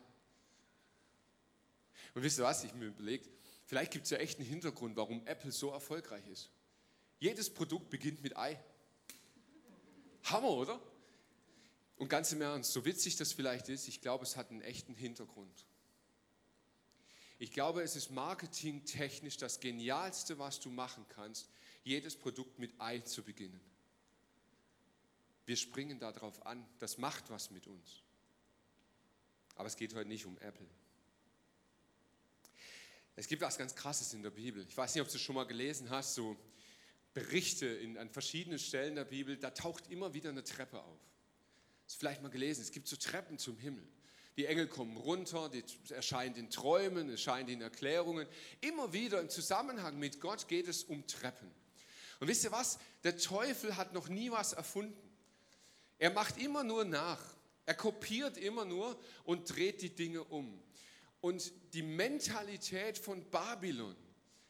Und 2.14 2.22
wisst 2.22 2.38
ihr 2.38 2.44
was, 2.44 2.64
ich 2.64 2.74
mir 2.74 2.86
überlegt, 2.86 3.28
vielleicht 3.66 3.92
gibt 3.92 4.04
es 4.04 4.10
ja 4.10 4.18
echt 4.18 4.38
einen 4.38 4.48
Hintergrund, 4.48 4.96
warum 4.96 5.24
Apple 5.26 5.52
so 5.52 5.70
erfolgreich 5.70 6.26
ist. 6.28 6.50
Jedes 7.18 7.52
Produkt 7.52 7.90
beginnt 7.90 8.22
mit 8.22 8.32
I. 8.32 8.56
Hammer, 10.24 10.50
oder? 10.50 10.80
Und 11.96 12.08
ganz 12.08 12.32
im 12.32 12.40
Ernst, 12.40 12.72
so 12.72 12.84
witzig 12.86 13.16
das 13.16 13.32
vielleicht 13.32 13.68
ist, 13.68 13.86
ich 13.86 14.00
glaube, 14.00 14.24
es 14.24 14.36
hat 14.36 14.50
einen 14.50 14.62
echten 14.62 14.94
Hintergrund. 14.94 15.66
Ich 17.40 17.52
glaube, 17.52 17.82
es 17.82 17.96
ist 17.96 18.10
marketingtechnisch 18.10 19.38
das 19.38 19.60
Genialste, 19.60 20.38
was 20.38 20.60
du 20.60 20.68
machen 20.68 21.06
kannst, 21.08 21.48
jedes 21.82 22.14
Produkt 22.14 22.58
mit 22.58 22.78
Ei 22.78 23.00
zu 23.00 23.22
beginnen. 23.22 23.58
Wir 25.46 25.56
springen 25.56 25.98
darauf 25.98 26.44
an, 26.44 26.68
das 26.80 26.98
macht 26.98 27.30
was 27.30 27.50
mit 27.50 27.66
uns. 27.66 28.02
Aber 29.54 29.68
es 29.68 29.76
geht 29.76 29.94
heute 29.94 30.06
nicht 30.06 30.26
um 30.26 30.36
Apple. 30.36 30.66
Es 33.16 33.26
gibt 33.26 33.40
was 33.40 33.56
ganz 33.56 33.74
Krasses 33.74 34.12
in 34.12 34.22
der 34.22 34.30
Bibel. 34.30 34.66
Ich 34.68 34.76
weiß 34.76 34.94
nicht, 34.94 35.02
ob 35.02 35.08
du 35.08 35.14
es 35.14 35.22
schon 35.22 35.34
mal 35.34 35.46
gelesen 35.46 35.88
hast, 35.88 36.16
so 36.16 36.36
Berichte 37.14 37.66
in, 37.66 37.96
an 37.96 38.10
verschiedenen 38.10 38.58
Stellen 38.58 38.96
der 38.96 39.06
Bibel, 39.06 39.38
da 39.38 39.50
taucht 39.50 39.90
immer 39.90 40.12
wieder 40.12 40.28
eine 40.28 40.44
Treppe 40.44 40.82
auf. 40.82 41.00
Hast 41.86 41.94
du 41.94 42.00
vielleicht 42.00 42.20
mal 42.20 42.28
gelesen, 42.28 42.60
es 42.60 42.70
gibt 42.70 42.86
so 42.86 42.96
Treppen 42.96 43.38
zum 43.38 43.56
Himmel. 43.56 43.88
Die 44.40 44.46
Engel 44.46 44.68
kommen 44.68 44.96
runter, 44.96 45.50
es 45.52 45.90
erscheint 45.90 46.38
in 46.38 46.48
Träumen, 46.48 47.10
erscheint 47.10 47.50
in 47.50 47.60
Erklärungen. 47.60 48.26
Immer 48.62 48.90
wieder 48.94 49.20
im 49.20 49.28
Zusammenhang 49.28 49.98
mit 49.98 50.18
Gott 50.18 50.48
geht 50.48 50.66
es 50.66 50.82
um 50.82 51.06
Treppen. 51.06 51.50
Und 52.20 52.28
wisst 52.28 52.44
ihr 52.44 52.50
was? 52.50 52.78
Der 53.04 53.18
Teufel 53.18 53.76
hat 53.76 53.92
noch 53.92 54.08
nie 54.08 54.30
was 54.30 54.54
erfunden. 54.54 54.96
Er 55.98 56.08
macht 56.08 56.38
immer 56.38 56.64
nur 56.64 56.86
nach. 56.86 57.20
Er 57.66 57.74
kopiert 57.74 58.38
immer 58.38 58.64
nur 58.64 58.98
und 59.24 59.54
dreht 59.54 59.82
die 59.82 59.94
Dinge 59.94 60.24
um. 60.24 60.58
Und 61.20 61.52
die 61.74 61.82
Mentalität 61.82 62.96
von 62.96 63.22
Babylon 63.28 63.94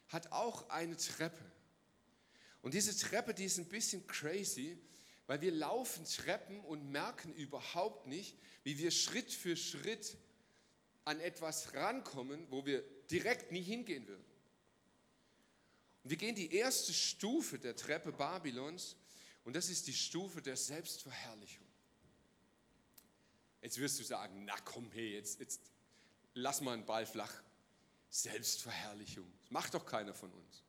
hat 0.07 0.31
auch 0.31 0.69
eine 0.69 0.95
Treppe. 0.95 1.43
Und 2.61 2.75
diese 2.75 2.97
Treppe, 2.97 3.33
die 3.33 3.43
ist 3.43 3.57
ein 3.57 3.67
bisschen 3.67 4.07
crazy, 4.07 4.77
weil 5.31 5.39
wir 5.39 5.53
laufen 5.53 6.03
Treppen 6.03 6.59
und 6.59 6.91
merken 6.91 7.33
überhaupt 7.33 8.05
nicht, 8.05 8.37
wie 8.65 8.77
wir 8.77 8.91
Schritt 8.91 9.31
für 9.31 9.55
Schritt 9.55 10.17
an 11.05 11.21
etwas 11.21 11.73
rankommen, 11.73 12.45
wo 12.49 12.65
wir 12.65 12.83
direkt 13.09 13.53
nie 13.53 13.61
hingehen 13.61 14.05
würden. 14.09 14.25
Und 16.03 16.09
wir 16.09 16.17
gehen 16.17 16.35
die 16.35 16.53
erste 16.53 16.91
Stufe 16.91 17.57
der 17.57 17.77
Treppe 17.77 18.11
Babylons 18.11 18.97
und 19.45 19.55
das 19.55 19.69
ist 19.69 19.87
die 19.87 19.93
Stufe 19.93 20.41
der 20.41 20.57
Selbstverherrlichung. 20.57 21.67
Jetzt 23.61 23.77
wirst 23.77 24.01
du 24.01 24.03
sagen, 24.03 24.43
na 24.43 24.59
komm, 24.65 24.91
hey, 24.91 25.13
jetzt, 25.13 25.39
jetzt 25.39 25.61
lass 26.33 26.59
mal 26.59 26.73
einen 26.73 26.85
Ball 26.85 27.05
flach. 27.05 27.41
Selbstverherrlichung, 28.09 29.31
das 29.39 29.49
macht 29.49 29.75
doch 29.75 29.85
keiner 29.85 30.13
von 30.13 30.33
uns. 30.33 30.65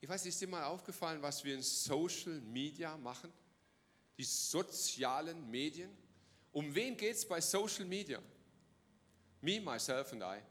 Ich 0.00 0.08
weiß, 0.08 0.24
ist 0.26 0.40
dir 0.40 0.48
mal 0.48 0.64
aufgefallen, 0.64 1.20
was 1.20 1.44
wir 1.44 1.54
in 1.54 1.62
Social 1.62 2.40
Media 2.40 2.96
machen? 2.96 3.30
Die 4.16 4.24
sozialen 4.24 5.50
Medien. 5.50 5.90
Um 6.52 6.74
wen 6.74 6.96
geht 6.96 7.16
es 7.16 7.28
bei 7.28 7.40
Social 7.40 7.84
Media? 7.84 8.20
Me, 9.42 9.60
myself 9.60 10.12
and 10.12 10.22
I. 10.22 10.42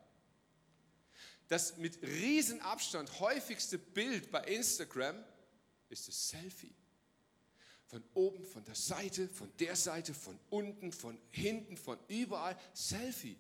Das 1.47 1.77
mit 1.77 1.99
Riesenabstand 2.03 3.19
häufigste 3.19 3.79
Bild 3.79 4.29
bei 4.29 4.43
Instagram 4.43 5.23
ist 5.89 6.07
das 6.07 6.29
Selfie. 6.29 6.75
Von 7.87 8.03
oben, 8.13 8.45
von 8.45 8.63
der 8.63 8.75
Seite, 8.75 9.27
von 9.27 9.51
der 9.57 9.75
Seite, 9.75 10.13
von 10.13 10.39
unten, 10.51 10.91
von 10.91 11.19
hinten, 11.31 11.75
von 11.75 11.97
überall. 12.07 12.55
Selfie. 12.73 13.35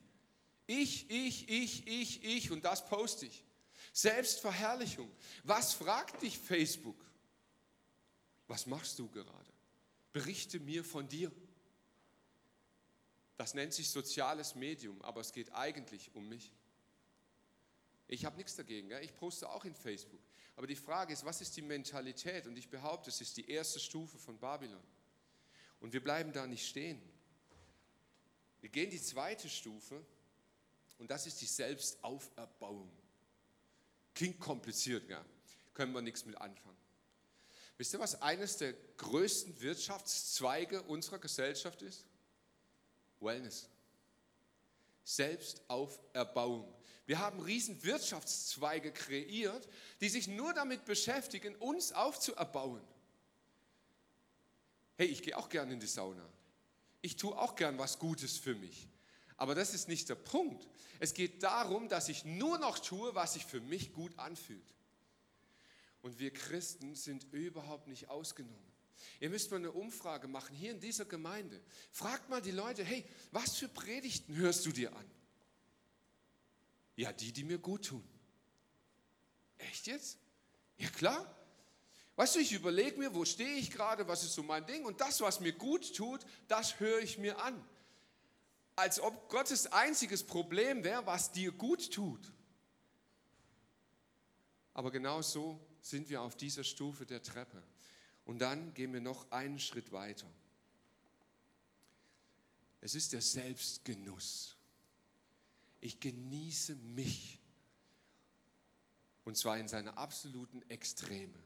Ich, 0.65 1.07
ich, 1.09 1.47
ich, 1.47 1.85
ich, 1.87 2.23
ich 2.23 2.51
und 2.51 2.65
das 2.65 2.83
poste 2.87 3.27
ich. 3.27 3.43
Selbstverherrlichung. 3.93 5.11
Was 5.43 5.73
fragt 5.73 6.21
dich 6.21 6.37
Facebook? 6.37 7.03
Was 8.47 8.65
machst 8.65 8.97
du 8.99 9.07
gerade? 9.09 9.53
Berichte 10.11 10.59
mir 10.59 10.83
von 10.83 11.07
dir. 11.07 11.31
Das 13.37 13.53
nennt 13.53 13.73
sich 13.73 13.89
soziales 13.89 14.55
Medium, 14.55 15.01
aber 15.01 15.21
es 15.21 15.31
geht 15.31 15.53
eigentlich 15.53 16.13
um 16.13 16.27
mich. 16.27 16.51
Ich 18.07 18.25
habe 18.25 18.37
nichts 18.37 18.55
dagegen, 18.55 18.91
ich 19.01 19.15
poste 19.15 19.47
auch 19.47 19.65
in 19.65 19.75
Facebook. 19.75 20.19
Aber 20.55 20.67
die 20.67 20.75
Frage 20.75 21.13
ist, 21.13 21.23
was 21.23 21.39
ist 21.39 21.55
die 21.55 21.61
Mentalität? 21.61 22.47
Und 22.47 22.57
ich 22.57 22.69
behaupte, 22.69 23.09
es 23.11 23.21
ist 23.21 23.37
die 23.37 23.49
erste 23.49 23.79
Stufe 23.79 24.17
von 24.17 24.37
Babylon. 24.37 24.83
Und 25.79 25.93
wir 25.93 26.03
bleiben 26.03 26.33
da 26.33 26.45
nicht 26.47 26.67
stehen. 26.67 27.01
Wir 28.59 28.69
gehen 28.69 28.89
die 28.89 29.01
zweite 29.01 29.47
Stufe 29.47 30.03
und 30.97 31.09
das 31.09 31.27
ist 31.27 31.39
die 31.39 31.45
Selbstauferbauung. 31.45 32.91
Klingt 34.13 34.39
kompliziert, 34.39 35.09
ja. 35.09 35.23
Können 35.73 35.93
wir 35.93 36.01
nichts 36.01 36.25
mit 36.25 36.35
anfangen. 36.39 36.77
Wisst 37.77 37.93
ihr, 37.93 37.99
was 37.99 38.21
eines 38.21 38.57
der 38.57 38.73
größten 38.97 39.61
Wirtschaftszweige 39.61 40.81
unserer 40.83 41.19
Gesellschaft 41.19 41.81
ist? 41.81 42.05
Wellness. 43.21 43.69
Selbstauferbauung. 45.05 46.73
Wir 47.05 47.19
haben 47.19 47.39
riesen 47.39 47.81
Wirtschaftszweige 47.83 48.91
kreiert, 48.91 49.67
die 50.01 50.09
sich 50.09 50.27
nur 50.27 50.53
damit 50.53 50.83
beschäftigen, 50.83 51.55
uns 51.55 51.93
aufzuerbauen. 51.93 52.81
Hey, 54.97 55.07
ich 55.07 55.23
gehe 55.23 55.37
auch 55.37 55.47
gerne 55.47 55.71
in 55.71 55.79
die 55.79 55.87
Sauna. 55.87 56.27
Ich 57.01 57.15
tue 57.15 57.35
auch 57.37 57.55
gern 57.55 57.79
was 57.79 57.97
Gutes 57.97 58.37
für 58.37 58.55
mich. 58.55 58.88
Aber 59.39 59.55
das 59.55 59.73
ist 59.73 59.87
nicht 59.87 60.09
der 60.09 60.15
Punkt. 60.15 60.67
Es 60.99 61.13
geht 61.13 61.43
darum, 61.43 61.87
dass 61.87 62.09
ich 62.09 62.25
nur 62.25 62.57
noch 62.57 62.77
tue, 62.77 63.15
was 63.15 63.33
sich 63.33 63.45
für 63.45 63.61
mich 63.61 63.93
gut 63.93 64.19
anfühlt. 64.19 64.75
Und 66.01 66.19
wir 66.19 66.33
Christen 66.33 66.93
sind 66.93 67.25
überhaupt 67.31 67.87
nicht 67.87 68.09
ausgenommen. 68.09 68.59
Ihr 69.21 69.29
müsst 69.29 69.49
mal 69.49 69.57
eine 69.57 69.71
Umfrage 69.71 70.27
machen 70.27 70.53
hier 70.57 70.71
in 70.71 70.81
dieser 70.81 71.05
Gemeinde. 71.05 71.61
Fragt 71.93 72.29
mal 72.29 72.41
die 72.41 72.51
Leute, 72.51 72.83
hey, 72.83 73.05
was 73.31 73.55
für 73.55 73.69
Predigten 73.69 74.35
hörst 74.35 74.65
du 74.65 74.73
dir 74.73 74.93
an? 74.93 75.05
Ja, 76.97 77.13
die, 77.13 77.31
die 77.31 77.45
mir 77.45 77.59
gut 77.59 77.85
tun. 77.85 78.03
Echt 79.57 79.87
jetzt? 79.87 80.17
Ja, 80.77 80.89
klar. 80.89 81.33
Weißt 82.17 82.35
du, 82.35 82.39
ich 82.39 82.51
überlege 82.51 82.99
mir, 82.99 83.15
wo 83.15 83.23
stehe 83.23 83.55
ich 83.55 83.71
gerade, 83.71 84.05
was 84.05 84.25
ist 84.25 84.33
so 84.33 84.43
mein 84.43 84.65
Ding 84.65 84.83
und 84.83 84.99
das, 84.99 85.21
was 85.21 85.39
mir 85.39 85.53
gut 85.53 85.95
tut, 85.95 86.25
das 86.49 86.81
höre 86.81 86.99
ich 86.99 87.17
mir 87.17 87.41
an. 87.41 87.65
Als 88.79 88.99
ob 88.99 89.29
Gottes 89.29 89.67
einziges 89.67 90.23
Problem 90.23 90.83
wäre, 90.83 91.05
was 91.05 91.31
dir 91.31 91.51
gut 91.51 91.91
tut. 91.91 92.31
Aber 94.73 94.91
genau 94.91 95.21
so 95.21 95.59
sind 95.81 96.09
wir 96.09 96.21
auf 96.21 96.35
dieser 96.35 96.63
Stufe 96.63 97.05
der 97.05 97.21
Treppe. 97.21 97.61
Und 98.25 98.39
dann 98.39 98.73
gehen 98.73 98.93
wir 98.93 99.01
noch 99.01 99.29
einen 99.31 99.59
Schritt 99.59 99.91
weiter. 99.91 100.27
Es 102.81 102.95
ist 102.95 103.13
der 103.13 103.21
Selbstgenuss 103.21 104.59
ich 105.81 105.99
genieße 105.99 106.75
mich. 106.75 107.39
Und 109.23 109.37
zwar 109.37 109.57
in 109.57 109.67
seiner 109.67 109.97
absoluten 109.97 110.61
Extreme. 110.69 111.37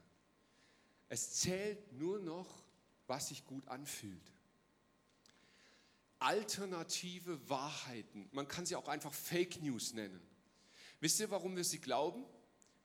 Es 1.08 1.34
zählt 1.34 1.92
nur 1.92 2.18
noch, 2.18 2.64
was 3.06 3.28
sich 3.28 3.44
gut 3.44 3.66
anfühlt. 3.68 4.32
Alternative 6.24 7.48
Wahrheiten, 7.48 8.28
man 8.32 8.48
kann 8.48 8.64
sie 8.64 8.76
auch 8.76 8.88
einfach 8.88 9.12
Fake 9.12 9.62
News 9.62 9.92
nennen. 9.92 10.20
Wisst 11.00 11.20
ihr, 11.20 11.30
warum 11.30 11.54
wir 11.54 11.64
sie 11.64 11.80
glauben? 11.80 12.24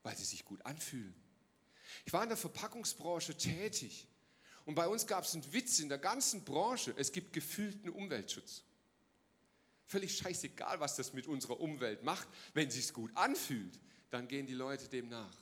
Weil 0.04 0.18
sie 0.18 0.26
sich 0.26 0.44
gut 0.44 0.66
anfühlen. 0.66 1.16
Ich 2.06 2.14
war 2.14 2.22
in 2.22 2.30
der 2.30 2.38
Verpackungsbranche 2.38 3.38
tätig 3.38 4.08
und 4.66 4.76
bei 4.76 4.88
uns 4.88 5.08
gab 5.08 5.24
es 5.24 5.34
einen 5.34 5.52
Witz 5.54 5.80
in 5.80 5.90
der 5.90 5.98
ganzen 5.98 6.44
Branche, 6.44 6.94
es 6.98 7.12
gibt 7.12 7.34
gefühlten 7.34 7.90
Umweltschutz. 7.90 8.64
Völlig 9.86 10.18
scheißegal, 10.18 10.80
was 10.80 10.98
das 10.98 11.14
mit 11.14 11.26
unserer 11.26 11.60
Umwelt 11.60 12.04
macht. 12.04 12.28
Wenn 12.54 12.68
es 12.68 12.76
sich 12.76 12.94
gut 12.94 13.10
anfühlt, 13.16 13.80
dann 14.12 14.28
gehen 14.28 14.46
die 14.46 14.54
Leute 14.54 14.88
dem 14.88 15.10
nach. 15.10 15.38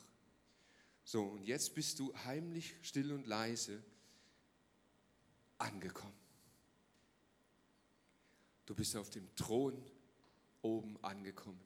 So, 1.04 1.24
und 1.24 1.44
jetzt 1.44 1.74
bist 1.74 1.98
du 1.98 2.14
heimlich, 2.24 2.76
still 2.82 3.12
und 3.12 3.26
leise 3.26 3.82
angekommen. 5.58 6.27
Du 8.68 8.74
bist 8.74 8.94
auf 8.96 9.08
dem 9.08 9.34
Thron 9.34 9.82
oben 10.60 11.02
angekommen. 11.02 11.60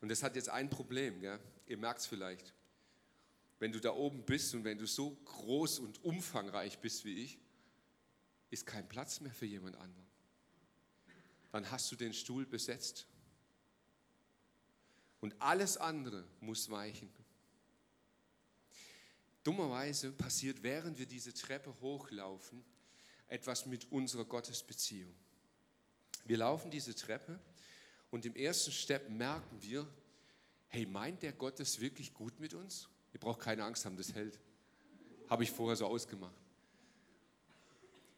Und 0.00 0.08
das 0.08 0.22
hat 0.22 0.36
jetzt 0.36 0.48
ein 0.48 0.70
Problem, 0.70 1.20
gell? 1.20 1.38
ihr 1.66 1.76
merkt 1.76 2.00
es 2.00 2.06
vielleicht. 2.06 2.54
Wenn 3.58 3.72
du 3.72 3.80
da 3.80 3.92
oben 3.92 4.24
bist 4.24 4.54
und 4.54 4.64
wenn 4.64 4.78
du 4.78 4.86
so 4.86 5.10
groß 5.10 5.80
und 5.80 6.02
umfangreich 6.04 6.78
bist 6.78 7.04
wie 7.04 7.24
ich, 7.24 7.38
ist 8.50 8.64
kein 8.64 8.88
Platz 8.88 9.20
mehr 9.20 9.34
für 9.34 9.46
jemand 9.46 9.76
anderen 9.76 10.08
dann 11.52 11.70
hast 11.70 11.90
du 11.90 11.96
den 11.96 12.12
Stuhl 12.12 12.46
besetzt. 12.46 13.06
Und 15.20 15.34
alles 15.40 15.76
andere 15.76 16.24
muss 16.40 16.70
weichen. 16.70 17.10
Dummerweise 19.42 20.12
passiert, 20.12 20.62
während 20.62 20.98
wir 20.98 21.06
diese 21.06 21.32
Treppe 21.34 21.74
hochlaufen, 21.80 22.64
etwas 23.28 23.66
mit 23.66 23.90
unserer 23.90 24.24
Gottesbeziehung. 24.24 25.14
Wir 26.28 26.36
laufen 26.36 26.70
diese 26.70 26.94
Treppe 26.94 27.40
und 28.10 28.26
im 28.26 28.36
ersten 28.36 28.70
Step 28.70 29.08
merken 29.08 29.62
wir, 29.62 29.88
hey, 30.66 30.84
meint 30.84 31.22
der 31.22 31.32
Gott 31.32 31.58
es 31.58 31.80
wirklich 31.80 32.12
gut 32.12 32.38
mit 32.38 32.52
uns? 32.52 32.86
Ihr 33.14 33.20
braucht 33.20 33.40
keine 33.40 33.64
Angst 33.64 33.86
haben, 33.86 33.96
das 33.96 34.12
hält. 34.12 34.38
Habe 35.30 35.44
ich 35.44 35.50
vorher 35.50 35.76
so 35.76 35.86
ausgemacht. 35.86 36.36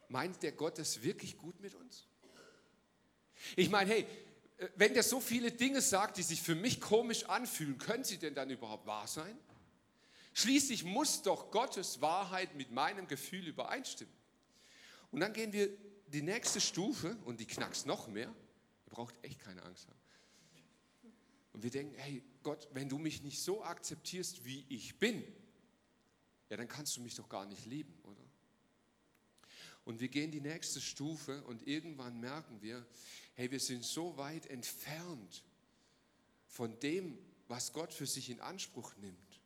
Meint 0.09 0.43
der 0.43 0.51
Gott 0.51 0.81
es 0.81 1.05
wirklich 1.05 1.39
gut 1.39 1.61
mit 1.61 1.73
uns? 1.77 2.09
Ich 3.55 3.71
meine, 3.71 3.89
hey, 3.89 4.07
äh, 4.59 4.69
wenn 4.75 4.93
der 4.93 5.05
so 5.05 5.21
viele 5.21 5.53
Dinge 5.53 5.81
sagt, 5.81 6.17
die 6.17 6.25
sich 6.25 6.43
für 6.43 6.57
mich 6.57 6.81
komisch 6.81 7.27
anfühlen, 7.27 7.79
können 7.79 8.03
sie 8.03 8.19
denn 8.19 8.35
dann 8.35 8.51
überhaupt 8.51 8.89
wahr 8.89 9.07
sein? 9.07 9.39
Schließlich 10.35 10.83
muss 10.83 11.23
doch 11.23 11.53
Gottes 11.53 12.01
Wahrheit 12.01 12.57
mit 12.57 12.73
meinem 12.73 13.07
Gefühl 13.07 13.47
übereinstimmen. 13.47 14.13
Und 15.13 15.21
dann 15.21 15.33
gehen 15.33 15.53
wir 15.53 15.71
die 16.13 16.23
nächste 16.23 16.61
Stufe 16.61 17.17
und 17.25 17.41
die 17.41 17.47
knackst 17.47 17.87
noch 17.87 18.09
mehr. 18.09 18.29
Ihr 18.87 18.91
braucht 18.91 19.15
echt 19.23 19.41
keine 19.41 19.63
Angst 19.63 19.89
haben. 19.89 20.01
Und 21.53 21.63
wir 21.63 21.71
denken, 21.71 21.95
hey 21.99 22.23
Gott, 22.43 22.69
wenn 22.73 22.89
du 22.89 22.99
mich 22.99 23.23
nicht 23.23 23.43
so 23.43 23.65
akzeptierst, 23.65 24.45
wie 24.45 24.65
ich 24.69 24.99
bin, 24.99 25.23
ja, 26.49 26.57
dann 26.57 26.69
kannst 26.69 26.97
du 26.97 27.01
mich 27.01 27.15
doch 27.15 27.29
gar 27.29 27.47
nicht 27.47 27.67
lieben, 27.67 27.95
oder? 28.05 28.25
Und 29.85 30.01
wir 30.01 30.09
gehen 30.09 30.31
die 30.31 30.41
nächste 30.41 30.81
Stufe 30.81 31.43
und 31.45 31.67
irgendwann 31.67 32.21
merken 32.21 32.61
wir, 32.61 32.87
hey, 33.35 33.51
wir 33.51 33.61
sind 33.61 33.85
so 33.85 34.17
weit 34.17 34.47
entfernt 34.47 35.43
von 36.47 36.79
dem, 36.81 37.19
was 37.49 37.73
Gott 37.73 37.93
für 37.93 38.07
sich 38.07 38.31
in 38.31 38.41
Anspruch 38.41 38.95
nimmt. 38.97 39.41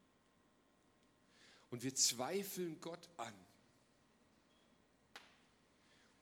Und 1.70 1.82
wir 1.82 1.94
zweifeln 1.94 2.80
Gott 2.80 3.08
an. 3.16 3.34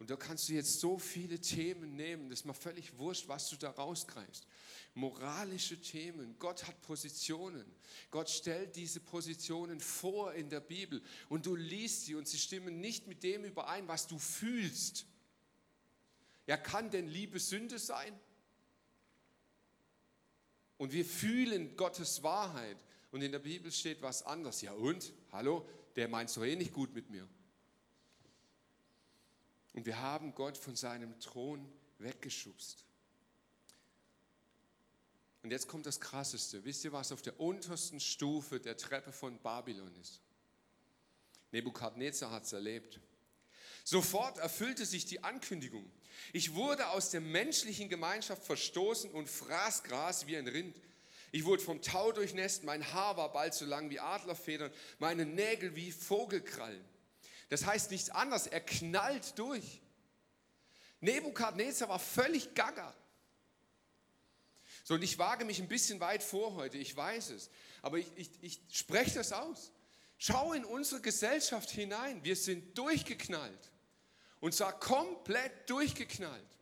Und 0.02 0.10
da 0.10 0.16
kannst 0.16 0.48
du 0.48 0.54
jetzt 0.54 0.80
so 0.80 0.98
viele 0.98 1.38
Themen 1.38 1.94
nehmen, 1.94 2.28
das 2.28 2.40
ist 2.40 2.44
mal 2.44 2.54
völlig 2.54 2.98
wurscht, 2.98 3.28
was 3.28 3.48
du 3.50 3.54
da 3.54 3.70
rausgreifst. 3.70 4.48
Moralische 4.94 5.80
Themen, 5.80 6.34
Gott 6.40 6.66
hat 6.66 6.82
Positionen. 6.82 7.64
Gott 8.10 8.28
stellt 8.28 8.74
diese 8.74 8.98
Positionen 8.98 9.78
vor 9.78 10.34
in 10.34 10.50
der 10.50 10.58
Bibel 10.58 11.00
und 11.28 11.46
du 11.46 11.54
liest 11.54 12.06
sie 12.06 12.16
und 12.16 12.26
sie 12.26 12.38
stimmen 12.38 12.80
nicht 12.80 13.06
mit 13.06 13.22
dem 13.22 13.44
überein, 13.44 13.86
was 13.86 14.08
du 14.08 14.18
fühlst. 14.18 15.06
Ja, 16.48 16.56
kann 16.56 16.90
denn 16.90 17.06
Liebe 17.06 17.38
Sünde 17.38 17.78
sein? 17.78 18.18
Und 20.78 20.92
wir 20.92 21.04
fühlen 21.04 21.76
Gottes 21.76 22.24
Wahrheit 22.24 22.76
und 23.12 23.22
in 23.22 23.30
der 23.30 23.38
Bibel 23.38 23.70
steht 23.70 24.02
was 24.02 24.24
anderes. 24.24 24.62
Ja 24.62 24.72
und? 24.72 25.12
Hallo? 25.30 25.64
Der 25.94 26.08
meint 26.08 26.36
doch 26.36 26.44
eh 26.44 26.56
nicht 26.56 26.72
gut 26.72 26.92
mit 26.92 27.08
mir. 27.08 27.28
Und 29.72 29.86
wir 29.86 30.00
haben 30.00 30.34
Gott 30.34 30.58
von 30.58 30.76
seinem 30.76 31.18
Thron 31.20 31.66
weggeschubst. 31.98 32.84
Und 35.42 35.50
jetzt 35.50 35.66
kommt 35.66 35.86
das 35.86 36.00
Krasseste. 36.00 36.64
Wisst 36.64 36.84
ihr, 36.84 36.92
was 36.92 37.10
auf 37.10 37.22
der 37.22 37.40
untersten 37.40 37.98
Stufe 38.00 38.60
der 38.60 38.76
Treppe 38.76 39.12
von 39.12 39.38
Babylon 39.38 39.94
ist? 40.00 40.20
Nebukadnezar 41.50 42.30
hat 42.30 42.44
es 42.44 42.52
erlebt. 42.52 43.00
Sofort 43.84 44.38
erfüllte 44.38 44.86
sich 44.86 45.06
die 45.06 45.24
Ankündigung. 45.24 45.90
Ich 46.32 46.54
wurde 46.54 46.88
aus 46.90 47.10
der 47.10 47.20
menschlichen 47.20 47.88
Gemeinschaft 47.88 48.44
verstoßen 48.44 49.10
und 49.10 49.28
fraß 49.28 49.82
Gras 49.82 50.26
wie 50.26 50.36
ein 50.36 50.46
Rind. 50.46 50.76
Ich 51.32 51.44
wurde 51.44 51.62
vom 51.62 51.82
Tau 51.82 52.12
durchnässt, 52.12 52.62
mein 52.62 52.92
Haar 52.92 53.16
war 53.16 53.32
bald 53.32 53.54
so 53.54 53.64
lang 53.64 53.90
wie 53.90 53.98
Adlerfedern, 53.98 54.70
meine 54.98 55.24
Nägel 55.24 55.74
wie 55.74 55.90
Vogelkrallen. 55.90 56.84
Das 57.52 57.66
heißt 57.66 57.90
nichts 57.90 58.08
anderes, 58.08 58.46
er 58.46 58.62
knallt 58.62 59.38
durch. 59.38 59.82
Nebukadnezar 61.00 61.86
war 61.90 61.98
völlig 61.98 62.54
gaga. 62.54 62.94
So, 64.84 64.94
und 64.94 65.02
ich 65.02 65.18
wage 65.18 65.44
mich 65.44 65.60
ein 65.60 65.68
bisschen 65.68 66.00
weit 66.00 66.22
vor 66.22 66.54
heute, 66.54 66.78
ich 66.78 66.96
weiß 66.96 67.28
es, 67.28 67.50
aber 67.82 67.98
ich, 67.98 68.10
ich, 68.16 68.30
ich 68.40 68.60
spreche 68.70 69.16
das 69.16 69.34
aus. 69.34 69.70
Schau 70.16 70.54
in 70.54 70.64
unsere 70.64 71.02
Gesellschaft 71.02 71.68
hinein, 71.68 72.24
wir 72.24 72.36
sind 72.36 72.78
durchgeknallt. 72.78 73.70
Und 74.40 74.54
zwar 74.54 74.80
komplett 74.80 75.68
durchgeknallt. 75.68 76.58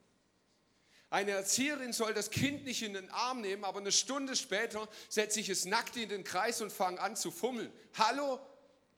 Eine 1.09 1.31
Erzieherin 1.31 1.93
soll 1.93 2.15
das 2.15 2.33
Kind 2.33 2.65
nicht 2.65 2.83
in 2.83 2.95
den 2.95 3.11
Arm 3.11 3.43
nehmen, 3.43 3.63
aber 3.63 3.79
eine 3.79 3.93
Stunde 3.93 4.35
später 4.35 4.89
setze 5.09 5.39
ich 5.39 5.51
es 5.51 5.67
nackt 5.67 5.97
in 5.97 6.09
den 6.09 6.25
Kreis 6.25 6.61
und 6.61 6.73
fange 6.73 6.99
an 6.99 7.15
zu 7.15 7.31
fummeln. 7.31 7.73
Hallo, 7.97 8.41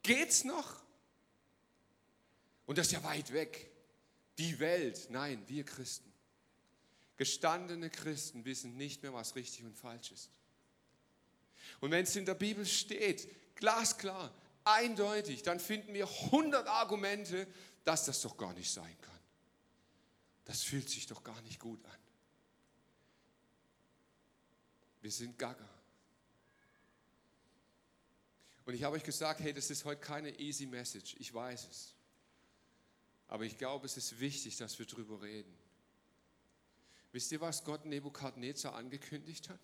geht's 0.03 0.45
noch? 0.45 0.82
Und 2.73 2.79
das 2.79 2.87
ist 2.87 2.93
ja 2.95 3.05
weit 3.05 3.35
weg. 3.35 3.71
Die 4.39 4.59
Welt, 4.59 5.09
nein, 5.11 5.45
wir 5.47 5.63
Christen. 5.63 6.11
Gestandene 7.19 7.91
Christen 7.91 8.47
wissen 8.47 8.79
nicht 8.79 9.03
mehr, 9.03 9.13
was 9.13 9.37
richtig 9.37 9.67
und 9.67 9.77
falsch 9.77 10.11
ist. 10.11 10.31
Und 11.83 11.91
wenn 11.91 12.05
es 12.05 12.17
in 12.17 12.25
der 12.25 12.33
Bibel 12.33 12.65
steht, 12.65 13.29
glasklar, 13.57 14.35
eindeutig, 14.65 15.43
dann 15.43 15.61
finden 15.61 15.93
wir 15.93 16.09
100 16.09 16.67
Argumente, 16.67 17.47
dass 17.85 18.07
das 18.07 18.23
doch 18.23 18.39
gar 18.39 18.55
nicht 18.55 18.71
sein 18.71 18.97
kann. 19.03 19.21
Das 20.47 20.63
fühlt 20.63 20.89
sich 20.89 21.07
doch 21.07 21.23
gar 21.23 21.43
nicht 21.43 21.61
gut 21.61 21.85
an. 21.85 21.99
Wir 25.03 25.11
sind 25.13 25.39
gaga. 25.39 25.69
Und 28.65 28.73
ich 28.73 28.83
habe 28.83 28.97
euch 28.97 29.05
gesagt, 29.05 29.41
hey, 29.41 29.53
das 29.53 29.69
ist 29.69 29.85
heute 29.85 30.01
keine 30.01 30.41
easy 30.41 30.65
message. 30.65 31.17
Ich 31.19 31.35
weiß 31.35 31.69
es. 31.71 31.95
Aber 33.29 33.45
ich 33.45 33.59
glaube, 33.59 33.87
es 33.87 33.97
ist 33.97 34.21
wichtig, 34.21 34.57
dass 34.57 34.79
wir 34.79 34.87
darüber 34.87 35.23
reden. 35.23 35.53
Wisst 37.13 37.33
ihr, 37.33 37.41
was 37.41 37.65
Gott 37.65 37.85
Nebukadnezar 37.85 38.75
angekündigt 38.75 39.49
hat? 39.49 39.61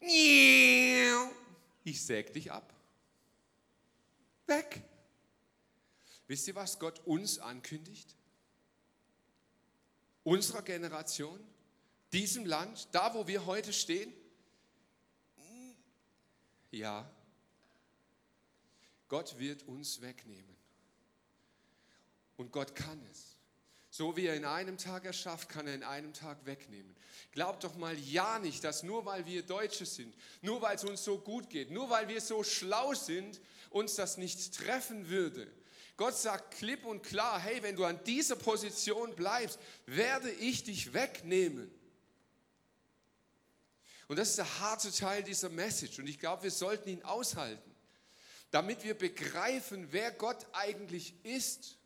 Ich 0.00 2.02
säg 2.02 2.32
dich 2.32 2.52
ab. 2.52 2.74
Weg. 4.46 4.82
Wisst 6.26 6.48
ihr, 6.48 6.54
was 6.54 6.78
Gott 6.78 7.00
uns 7.06 7.38
ankündigt? 7.38 8.16
Unserer 10.22 10.62
Generation, 10.62 11.38
diesem 12.12 12.46
Land, 12.46 12.88
da 12.92 13.14
wo 13.14 13.26
wir 13.26 13.46
heute 13.46 13.72
stehen? 13.72 14.12
Ja, 16.70 17.10
Gott 19.08 19.38
wird 19.38 19.62
uns 19.64 20.00
wegnehmen. 20.00 20.53
Und 22.36 22.52
Gott 22.52 22.74
kann 22.74 23.00
es. 23.10 23.36
So 23.90 24.16
wie 24.16 24.26
er 24.26 24.34
in 24.34 24.44
einem 24.44 24.76
Tag 24.76 25.04
erschafft, 25.04 25.48
kann 25.48 25.68
er 25.68 25.74
in 25.74 25.84
einem 25.84 26.12
Tag 26.12 26.46
wegnehmen. 26.46 26.96
Glaubt 27.30 27.62
doch 27.62 27.76
mal 27.76 27.96
ja 27.96 28.40
nicht, 28.40 28.64
dass 28.64 28.82
nur 28.82 29.06
weil 29.06 29.24
wir 29.24 29.44
Deutsche 29.44 29.86
sind, 29.86 30.16
nur 30.42 30.60
weil 30.62 30.74
es 30.74 30.84
uns 30.84 31.04
so 31.04 31.18
gut 31.18 31.48
geht, 31.48 31.70
nur 31.70 31.90
weil 31.90 32.08
wir 32.08 32.20
so 32.20 32.42
schlau 32.42 32.94
sind, 32.94 33.40
uns 33.70 33.94
das 33.94 34.16
nicht 34.16 34.52
treffen 34.52 35.08
würde. 35.08 35.48
Gott 35.96 36.16
sagt 36.16 36.56
klipp 36.56 36.84
und 36.84 37.02
klar, 37.04 37.38
hey, 37.38 37.62
wenn 37.62 37.76
du 37.76 37.84
an 37.84 38.02
dieser 38.04 38.34
Position 38.34 39.14
bleibst, 39.14 39.60
werde 39.86 40.30
ich 40.30 40.64
dich 40.64 40.92
wegnehmen. 40.92 41.70
Und 44.08 44.18
das 44.18 44.30
ist 44.30 44.38
der 44.38 44.60
harte 44.60 44.90
Teil 44.92 45.22
dieser 45.22 45.50
Message. 45.50 45.98
Und 46.00 46.08
ich 46.08 46.18
glaube, 46.18 46.42
wir 46.42 46.50
sollten 46.50 46.88
ihn 46.88 47.02
aushalten, 47.04 47.74
damit 48.50 48.82
wir 48.82 48.94
begreifen, 48.94 49.88
wer 49.92 50.10
Gott 50.10 50.46
eigentlich 50.52 51.14
ist. 51.24 51.78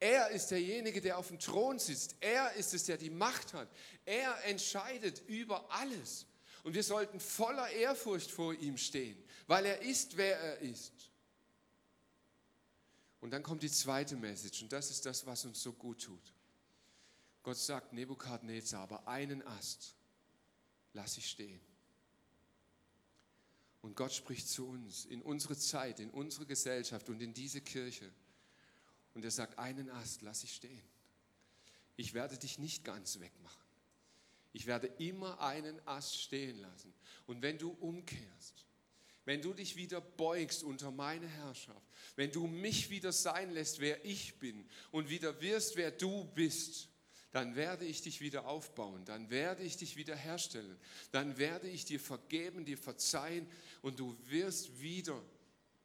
Er 0.00 0.30
ist 0.30 0.48
derjenige, 0.48 1.00
der 1.00 1.18
auf 1.18 1.28
dem 1.28 1.38
Thron 1.38 1.78
sitzt. 1.78 2.16
Er 2.20 2.52
ist 2.52 2.72
es, 2.72 2.84
der 2.84 2.96
die 2.96 3.10
Macht 3.10 3.52
hat. 3.52 3.68
Er 4.04 4.44
entscheidet 4.44 5.22
über 5.26 5.70
alles. 5.72 6.26
Und 6.62 6.74
wir 6.74 6.82
sollten 6.82 7.18
voller 7.18 7.68
Ehrfurcht 7.70 8.30
vor 8.30 8.54
ihm 8.54 8.76
stehen, 8.76 9.16
weil 9.46 9.64
er 9.64 9.80
ist, 9.82 10.16
wer 10.16 10.38
er 10.38 10.58
ist. 10.58 10.92
Und 13.20 13.30
dann 13.30 13.42
kommt 13.42 13.62
die 13.62 13.70
zweite 13.70 14.16
Message 14.16 14.62
und 14.62 14.72
das 14.72 14.90
ist 14.90 15.04
das, 15.06 15.26
was 15.26 15.44
uns 15.44 15.62
so 15.62 15.72
gut 15.72 16.02
tut. 16.02 16.32
Gott 17.42 17.56
sagt 17.56 17.92
Nebukadnezar, 17.92 18.82
aber 18.82 19.08
einen 19.08 19.44
Ast 19.46 19.94
lasse 20.92 21.18
ich 21.18 21.28
stehen. 21.28 21.60
Und 23.80 23.96
Gott 23.96 24.12
spricht 24.12 24.48
zu 24.48 24.68
uns 24.68 25.04
in 25.06 25.22
unsere 25.22 25.56
Zeit, 25.56 26.00
in 26.00 26.10
unsere 26.10 26.46
Gesellschaft 26.46 27.08
und 27.08 27.20
in 27.22 27.32
diese 27.32 27.60
Kirche. 27.60 28.12
Und 29.18 29.24
er 29.24 29.32
sagt, 29.32 29.58
einen 29.58 29.90
Ast 29.90 30.22
lasse 30.22 30.46
ich 30.46 30.54
stehen. 30.54 30.84
Ich 31.96 32.14
werde 32.14 32.38
dich 32.38 32.60
nicht 32.60 32.84
ganz 32.84 33.18
wegmachen. 33.18 33.66
Ich 34.52 34.66
werde 34.66 34.86
immer 34.98 35.40
einen 35.40 35.84
Ast 35.88 36.20
stehen 36.22 36.56
lassen. 36.60 36.94
Und 37.26 37.42
wenn 37.42 37.58
du 37.58 37.70
umkehrst, 37.80 38.64
wenn 39.24 39.42
du 39.42 39.54
dich 39.54 39.74
wieder 39.74 40.00
beugst 40.00 40.62
unter 40.62 40.92
meine 40.92 41.26
Herrschaft, 41.26 41.84
wenn 42.14 42.30
du 42.30 42.46
mich 42.46 42.90
wieder 42.90 43.10
sein 43.10 43.50
lässt, 43.50 43.80
wer 43.80 44.04
ich 44.04 44.38
bin 44.38 44.64
und 44.92 45.10
wieder 45.10 45.40
wirst, 45.40 45.74
wer 45.74 45.90
du 45.90 46.24
bist, 46.36 46.88
dann 47.32 47.56
werde 47.56 47.86
ich 47.86 48.00
dich 48.02 48.20
wieder 48.20 48.46
aufbauen, 48.46 49.04
dann 49.04 49.30
werde 49.30 49.64
ich 49.64 49.76
dich 49.78 49.96
wieder 49.96 50.14
herstellen, 50.14 50.78
dann 51.10 51.38
werde 51.38 51.68
ich 51.68 51.84
dir 51.84 51.98
vergeben, 51.98 52.64
dir 52.64 52.78
verzeihen 52.78 53.50
und 53.82 53.98
du 53.98 54.16
wirst 54.28 54.80
wieder 54.80 55.20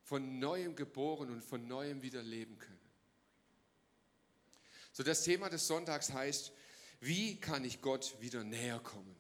von 0.04 0.38
neuem 0.38 0.76
geboren 0.76 1.32
und 1.32 1.44
von 1.44 1.68
neuem 1.68 2.04
wieder 2.04 2.22
leben 2.22 2.60
können. 2.60 2.73
So 4.94 5.04
das 5.04 5.24
Thema 5.24 5.50
des 5.50 5.68
Sonntags 5.68 6.14
heißt, 6.14 6.54
wie 7.02 7.40
kann 7.40 7.66
ich 7.66 7.82
Gott 7.82 8.16
wieder 8.22 8.44
näher 8.44 8.80
kommen? 8.80 9.16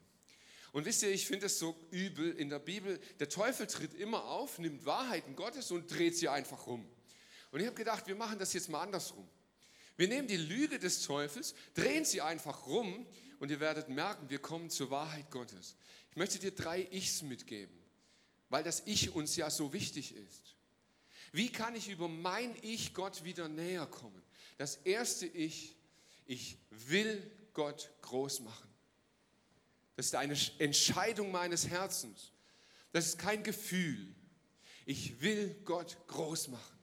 Und 0.71 0.85
wisst 0.85 1.03
ihr, 1.03 1.09
ich 1.11 1.27
finde 1.27 1.47
es 1.47 1.59
so 1.59 1.75
übel 1.91 2.31
in 2.37 2.49
der 2.49 2.59
Bibel, 2.59 2.99
der 3.19 3.29
Teufel 3.29 3.67
tritt 3.67 3.93
immer 3.93 4.23
auf, 4.25 4.57
nimmt 4.57 4.85
Wahrheiten 4.85 5.35
Gottes 5.35 5.69
und 5.71 5.87
dreht 5.87 6.17
sie 6.17 6.29
einfach 6.29 6.65
rum. 6.65 6.87
Und 7.51 7.59
ich 7.59 7.65
habe 7.65 7.75
gedacht, 7.75 8.07
wir 8.07 8.15
machen 8.15 8.39
das 8.39 8.53
jetzt 8.53 8.69
mal 8.69 8.81
andersrum. 8.81 9.27
Wir 9.97 10.07
nehmen 10.07 10.27
die 10.27 10.37
Lüge 10.37 10.79
des 10.79 11.03
Teufels, 11.03 11.53
drehen 11.75 12.05
sie 12.05 12.21
einfach 12.21 12.65
rum 12.65 13.05
und 13.39 13.51
ihr 13.51 13.59
werdet 13.59 13.89
merken, 13.89 14.29
wir 14.29 14.39
kommen 14.39 14.71
zur 14.71 14.89
Wahrheit 14.89 15.29
Gottes. 15.29 15.75
Ich 16.09 16.17
möchte 16.17 16.39
dir 16.39 16.51
drei 16.51 16.87
Ichs 16.91 17.21
mitgeben, 17.21 17.77
weil 18.49 18.63
das 18.63 18.83
Ich 18.85 19.13
uns 19.13 19.35
ja 19.35 19.51
so 19.51 19.73
wichtig 19.73 20.15
ist. 20.15 20.55
Wie 21.31 21.51
kann 21.51 21.75
ich 21.75 21.89
über 21.89 22.07
mein 22.07 22.55
Ich 22.61 22.93
Gott 22.95 23.23
wieder 23.23 23.47
näher 23.47 23.85
kommen? 23.85 24.22
Das 24.57 24.75
erste 24.77 25.25
Ich, 25.25 25.75
ich 26.25 26.57
will 26.69 27.31
Gott 27.53 27.91
groß 28.01 28.41
machen. 28.41 28.69
Das 29.95 30.07
ist 30.07 30.15
eine 30.15 30.35
Entscheidung 30.59 31.31
meines 31.31 31.67
Herzens. 31.67 32.31
Das 32.91 33.07
ist 33.07 33.19
kein 33.19 33.43
Gefühl. 33.43 34.13
Ich 34.85 35.21
will 35.21 35.55
Gott 35.65 35.97
groß 36.07 36.49
machen. 36.49 36.79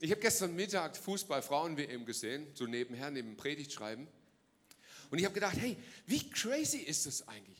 Ich 0.00 0.10
habe 0.10 0.20
gestern 0.20 0.56
Mittag 0.56 0.96
Fußball-Frauen-WM 0.96 2.06
gesehen, 2.06 2.46
so 2.54 2.66
nebenher, 2.66 3.10
neben 3.10 3.30
dem 3.32 3.36
Predigtschreiben. 3.36 4.08
Und 5.10 5.18
ich 5.18 5.24
habe 5.24 5.34
gedacht, 5.34 5.56
hey, 5.58 5.76
wie 6.06 6.30
crazy 6.30 6.78
ist 6.78 7.04
das 7.04 7.28
eigentlich? 7.28 7.59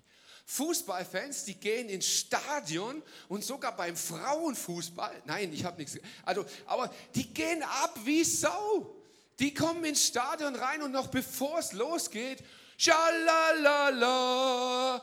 Fußballfans, 0.51 1.45
die 1.45 1.55
gehen 1.55 1.89
ins 1.89 2.07
Stadion 2.07 3.05
und 3.29 3.45
sogar 3.45 3.77
beim 3.77 3.97
Frauenfußball, 3.97 5.23
nein, 5.25 5.53
ich 5.53 5.65
habe 5.65 5.79
nichts, 5.79 5.97
also, 6.25 6.45
aber 6.67 6.93
die 7.15 7.33
gehen 7.33 7.63
ab 7.63 7.97
wie 8.05 8.25
Sau. 8.25 8.97
Die 9.39 9.55
kommen 9.55 9.85
ins 9.85 10.09
Stadion 10.09 10.57
rein 10.57 10.83
und 10.83 10.91
noch 10.91 11.07
bevor 11.07 11.61
es 11.61 11.73
losgeht, 11.73 12.43
schalalala, 12.77 13.91
la. 13.91 15.03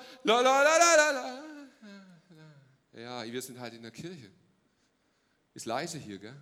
Ja, 2.94 3.24
wir 3.24 3.42
sind 3.42 3.58
halt 3.58 3.74
in 3.74 3.84
der 3.84 3.92
Kirche. 3.92 4.30
Ist 5.54 5.66
leise 5.66 5.98
hier, 5.98 6.20
gell? 6.20 6.42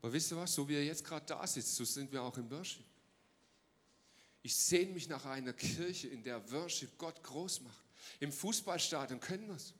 Aber 0.00 0.12
wisst 0.12 0.30
ihr 0.30 0.36
was, 0.36 0.54
so 0.54 0.68
wie 0.68 0.76
er 0.76 0.84
jetzt 0.84 1.04
gerade 1.04 1.26
da 1.26 1.44
sitzt, 1.44 1.74
so 1.74 1.84
sind 1.84 2.12
wir 2.12 2.22
auch 2.22 2.36
im 2.38 2.48
Worship. 2.48 2.86
Ich 4.46 4.54
sehne 4.54 4.92
mich 4.92 5.08
nach 5.08 5.24
einer 5.24 5.52
Kirche, 5.52 6.06
in 6.06 6.22
der 6.22 6.52
Worship 6.52 6.96
Gott 6.98 7.20
groß 7.20 7.62
macht. 7.62 7.84
Im 8.20 8.30
Fußballstadion 8.30 9.18
können 9.18 9.48
wir 9.48 9.56
es. 9.56 9.74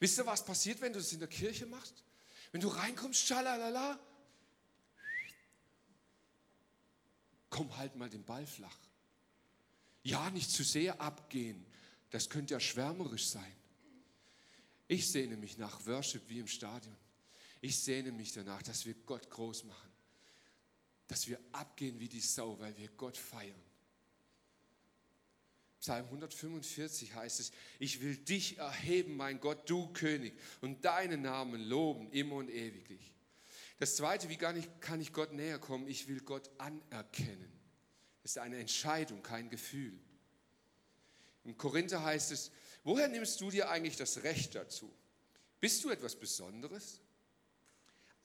Wisst 0.00 0.16
ihr, 0.16 0.24
was 0.24 0.42
passiert, 0.42 0.80
wenn 0.80 0.94
du 0.94 1.00
es 1.00 1.12
in 1.12 1.18
der 1.18 1.28
Kirche 1.28 1.66
machst? 1.66 2.02
Wenn 2.50 2.62
du 2.62 2.68
reinkommst, 2.68 3.26
schalalala, 3.26 4.00
komm 7.50 7.76
halt 7.76 7.94
mal 7.96 8.08
den 8.08 8.24
Ball 8.24 8.46
flach. 8.46 8.78
Ja, 10.02 10.30
nicht 10.30 10.50
zu 10.50 10.64
sehr 10.64 10.98
abgehen, 10.98 11.66
das 12.08 12.30
könnte 12.30 12.54
ja 12.54 12.60
schwärmerisch 12.60 13.26
sein. 13.26 13.56
Ich 14.88 15.10
sehne 15.10 15.36
mich 15.36 15.58
nach 15.58 15.84
Worship 15.84 16.26
wie 16.30 16.38
im 16.38 16.48
Stadion. 16.48 16.96
Ich 17.60 17.78
sehne 17.78 18.12
mich 18.12 18.32
danach, 18.32 18.62
dass 18.62 18.86
wir 18.86 18.94
Gott 18.94 19.28
groß 19.28 19.64
machen. 19.64 19.90
Dass 21.06 21.28
wir 21.28 21.38
abgehen 21.52 22.00
wie 22.00 22.08
die 22.08 22.20
Sau, 22.20 22.58
weil 22.58 22.74
wir 22.78 22.88
Gott 22.96 23.18
feiern. 23.18 23.66
Psalm 25.80 26.06
145 26.06 27.14
heißt 27.14 27.40
es, 27.40 27.52
ich 27.78 28.00
will 28.00 28.16
dich 28.16 28.58
erheben, 28.58 29.16
mein 29.16 29.40
Gott, 29.40 29.68
du 29.68 29.92
König, 29.92 30.34
und 30.60 30.84
deinen 30.84 31.22
Namen 31.22 31.62
loben, 31.62 32.10
immer 32.10 32.36
und 32.36 32.50
ewiglich. 32.50 33.12
Das 33.78 33.96
Zweite, 33.96 34.28
wie 34.28 34.36
kann 34.36 34.56
ich, 34.56 34.68
kann 34.80 35.00
ich 35.00 35.12
Gott 35.12 35.32
näher 35.32 35.58
kommen? 35.58 35.86
Ich 35.86 36.08
will 36.08 36.20
Gott 36.20 36.50
anerkennen. 36.58 37.52
Das 38.22 38.32
ist 38.32 38.38
eine 38.38 38.58
Entscheidung, 38.58 39.22
kein 39.22 39.50
Gefühl. 39.50 39.98
Im 41.44 41.56
Korinther 41.56 42.02
heißt 42.02 42.32
es, 42.32 42.50
woher 42.82 43.06
nimmst 43.08 43.40
du 43.40 43.50
dir 43.50 43.70
eigentlich 43.70 43.96
das 43.96 44.24
Recht 44.24 44.54
dazu? 44.54 44.92
Bist 45.60 45.84
du 45.84 45.90
etwas 45.90 46.16
Besonderes? 46.16 47.00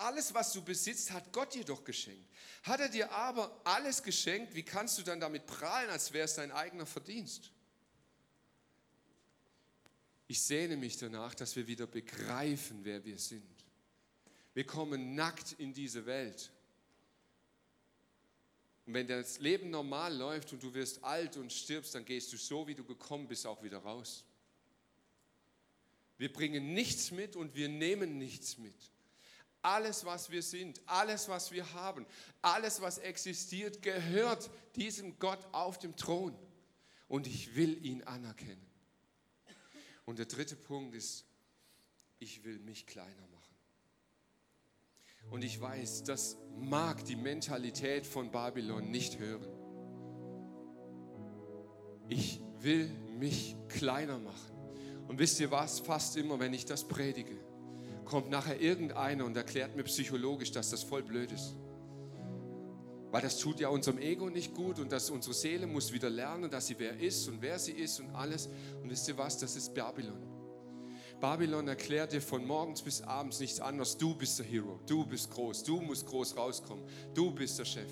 Alles, 0.01 0.33
was 0.33 0.51
du 0.51 0.63
besitzt, 0.63 1.11
hat 1.11 1.31
Gott 1.31 1.53
dir 1.53 1.63
doch 1.63 1.83
geschenkt. 1.83 2.27
Hat 2.63 2.79
er 2.79 2.89
dir 2.89 3.11
aber 3.11 3.61
alles 3.63 4.01
geschenkt, 4.01 4.55
wie 4.55 4.63
kannst 4.63 4.97
du 4.97 5.03
dann 5.03 5.19
damit 5.19 5.45
prahlen, 5.45 5.89
als 5.91 6.11
wäre 6.11 6.25
es 6.25 6.33
dein 6.33 6.51
eigener 6.51 6.87
Verdienst? 6.87 7.51
Ich 10.27 10.41
sehne 10.41 10.75
mich 10.75 10.97
danach, 10.97 11.35
dass 11.35 11.55
wir 11.55 11.67
wieder 11.67 11.85
begreifen, 11.85 12.79
wer 12.83 13.03
wir 13.05 13.19
sind. 13.19 13.43
Wir 14.55 14.65
kommen 14.65 15.13
nackt 15.13 15.53
in 15.59 15.71
diese 15.73 16.05
Welt. 16.07 16.51
Und 18.87 18.95
wenn 18.95 19.07
das 19.07 19.39
Leben 19.39 19.69
normal 19.69 20.15
läuft 20.15 20.51
und 20.51 20.63
du 20.63 20.73
wirst 20.73 21.03
alt 21.03 21.37
und 21.37 21.53
stirbst, 21.53 21.93
dann 21.93 22.05
gehst 22.05 22.33
du 22.33 22.37
so, 22.37 22.67
wie 22.67 22.75
du 22.75 22.83
gekommen 22.83 23.27
bist, 23.27 23.45
auch 23.45 23.61
wieder 23.61 23.77
raus. 23.77 24.23
Wir 26.17 26.33
bringen 26.33 26.73
nichts 26.73 27.11
mit 27.11 27.35
und 27.35 27.53
wir 27.53 27.69
nehmen 27.69 28.17
nichts 28.17 28.57
mit. 28.57 28.91
Alles, 29.61 30.05
was 30.05 30.31
wir 30.31 30.41
sind, 30.41 30.81
alles, 30.87 31.29
was 31.29 31.51
wir 31.51 31.71
haben, 31.73 32.05
alles, 32.41 32.81
was 32.81 32.97
existiert, 32.97 33.81
gehört 33.81 34.49
diesem 34.75 35.19
Gott 35.19 35.45
auf 35.51 35.77
dem 35.77 35.95
Thron. 35.95 36.35
Und 37.07 37.27
ich 37.27 37.55
will 37.55 37.85
ihn 37.85 38.03
anerkennen. 38.03 38.65
Und 40.05 40.17
der 40.17 40.25
dritte 40.25 40.55
Punkt 40.55 40.95
ist, 40.95 41.25
ich 42.19 42.43
will 42.43 42.59
mich 42.59 42.87
kleiner 42.87 43.27
machen. 43.27 43.55
Und 45.29 45.43
ich 45.43 45.59
weiß, 45.61 46.03
das 46.03 46.37
mag 46.57 47.05
die 47.05 47.15
Mentalität 47.15 48.05
von 48.05 48.31
Babylon 48.31 48.89
nicht 48.89 49.19
hören. 49.19 49.47
Ich 52.09 52.41
will 52.59 52.89
mich 53.17 53.55
kleiner 53.69 54.19
machen. 54.19 54.51
Und 55.07 55.19
wisst 55.19 55.39
ihr 55.39 55.51
was? 55.51 55.79
Fast 55.79 56.17
immer, 56.17 56.39
wenn 56.39 56.53
ich 56.53 56.65
das 56.65 56.87
predige, 56.87 57.37
kommt 58.11 58.29
nachher 58.29 58.59
irgendeiner 58.59 59.23
und 59.23 59.37
erklärt 59.37 59.77
mir 59.77 59.83
psychologisch, 59.83 60.51
dass 60.51 60.69
das 60.69 60.83
voll 60.83 61.01
blöd 61.01 61.31
ist. 61.31 61.55
Weil 63.09 63.21
das 63.21 63.39
tut 63.39 63.61
ja 63.61 63.69
unserem 63.69 63.99
Ego 63.99 64.29
nicht 64.29 64.53
gut 64.53 64.79
und 64.79 64.91
dass 64.91 65.09
unsere 65.09 65.33
Seele 65.33 65.65
muss 65.65 65.93
wieder 65.93 66.09
lernen, 66.09 66.51
dass 66.51 66.67
sie 66.67 66.77
wer 66.77 66.99
ist 66.99 67.29
und 67.29 67.41
wer 67.41 67.57
sie 67.57 67.71
ist 67.71 68.01
und 68.01 68.13
alles. 68.13 68.49
Und 68.83 68.89
wisst 68.89 69.07
ihr 69.07 69.17
was? 69.17 69.37
Das 69.37 69.55
ist 69.55 69.73
Babylon. 69.73 70.27
Babylon 71.21 71.69
erklärt 71.69 72.11
dir 72.11 72.21
von 72.21 72.45
morgens 72.45 72.81
bis 72.81 73.01
abends 73.01 73.39
nichts 73.39 73.61
anderes. 73.61 73.97
Du 73.97 74.13
bist 74.13 74.39
der 74.39 74.45
Hero, 74.45 74.81
du 74.87 75.05
bist 75.05 75.31
groß, 75.31 75.63
du 75.63 75.79
musst 75.79 76.05
groß 76.05 76.35
rauskommen, 76.35 76.83
du 77.13 77.31
bist 77.31 77.59
der 77.59 77.65
Chef. 77.65 77.89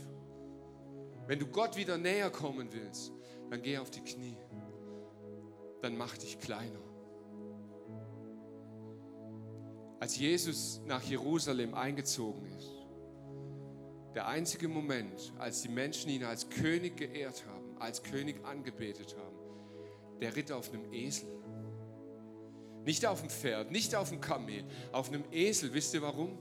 Wenn 1.28 1.40
du 1.40 1.48
Gott 1.48 1.78
wieder 1.78 1.98
näher 1.98 2.30
kommen 2.30 2.68
willst, 2.74 3.14
dann 3.50 3.62
geh 3.62 3.78
auf 3.78 3.90
die 3.90 4.02
Knie. 4.02 4.36
Dann 5.82 5.96
mach 5.96 6.18
dich 6.18 6.40
kleiner. 6.40 6.89
Als 10.00 10.18
Jesus 10.18 10.82
nach 10.86 11.04
Jerusalem 11.04 11.74
eingezogen 11.74 12.46
ist, 12.58 12.72
der 14.16 14.28
einzige 14.28 14.68
Moment, 14.68 15.34
als 15.38 15.62
die 15.62 15.70
Menschen 15.70 16.10
ihn 16.10 16.24
als 16.24 16.50
König 16.50 16.98
geehrt 16.98 17.46
haben, 17.46 17.78
als 17.80 18.02
König 18.02 18.44
angebetet 18.46 19.16
haben, 19.18 19.38
der 20.20 20.36
ritt 20.36 20.52
auf 20.52 20.74
einem 20.74 20.92
Esel. 20.92 21.30
Nicht 22.86 23.06
auf 23.06 23.20
dem 23.20 23.30
Pferd, 23.30 23.72
nicht 23.72 23.94
auf 23.94 24.10
dem 24.10 24.22
Kamel, 24.22 24.64
auf 24.92 25.10
einem 25.10 25.24
Esel. 25.32 25.74
Wisst 25.74 25.94
ihr 25.94 26.02
warum? 26.02 26.38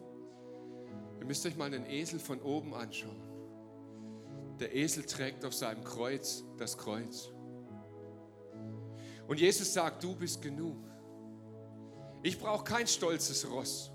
Ihr 1.19 1.27
müsst 1.27 1.45
euch 1.45 1.57
mal 1.57 1.67
einen 1.67 1.87
Esel 1.87 2.21
von 2.21 2.41
oben 2.41 2.75
anschauen. 2.75 3.23
Der 4.61 4.75
Esel 4.75 5.05
trägt 5.05 5.45
auf 5.45 5.55
seinem 5.55 5.85
Kreuz 5.85 6.45
das 6.57 6.79
Kreuz. 6.79 7.31
Und 9.27 9.41
Jesus 9.41 9.73
sagt, 9.75 10.03
du 10.03 10.17
bist 10.17 10.41
genug. 10.41 10.88
Ich 12.23 12.39
brauche 12.39 12.65
kein 12.65 12.87
stolzes 12.87 13.49
Ross. 13.51 13.91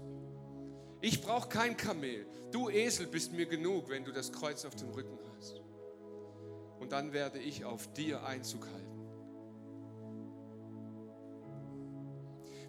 Ich 1.02 1.22
brauche 1.22 1.50
kein 1.50 1.76
Kamel. 1.76 2.26
Du 2.52 2.70
Esel 2.70 3.08
bist 3.08 3.34
mir 3.34 3.46
genug, 3.46 3.90
wenn 3.90 4.06
du 4.06 4.12
das 4.12 4.32
Kreuz 4.32 4.64
auf 4.64 4.76
dem 4.76 4.90
Rücken 4.92 5.20
hast. 5.36 5.62
Und 6.80 6.92
dann 6.92 7.12
werde 7.12 7.40
ich 7.40 7.66
auf 7.66 7.92
dir 7.94 8.24
Einzug 8.24 8.66
halten. 8.68 8.94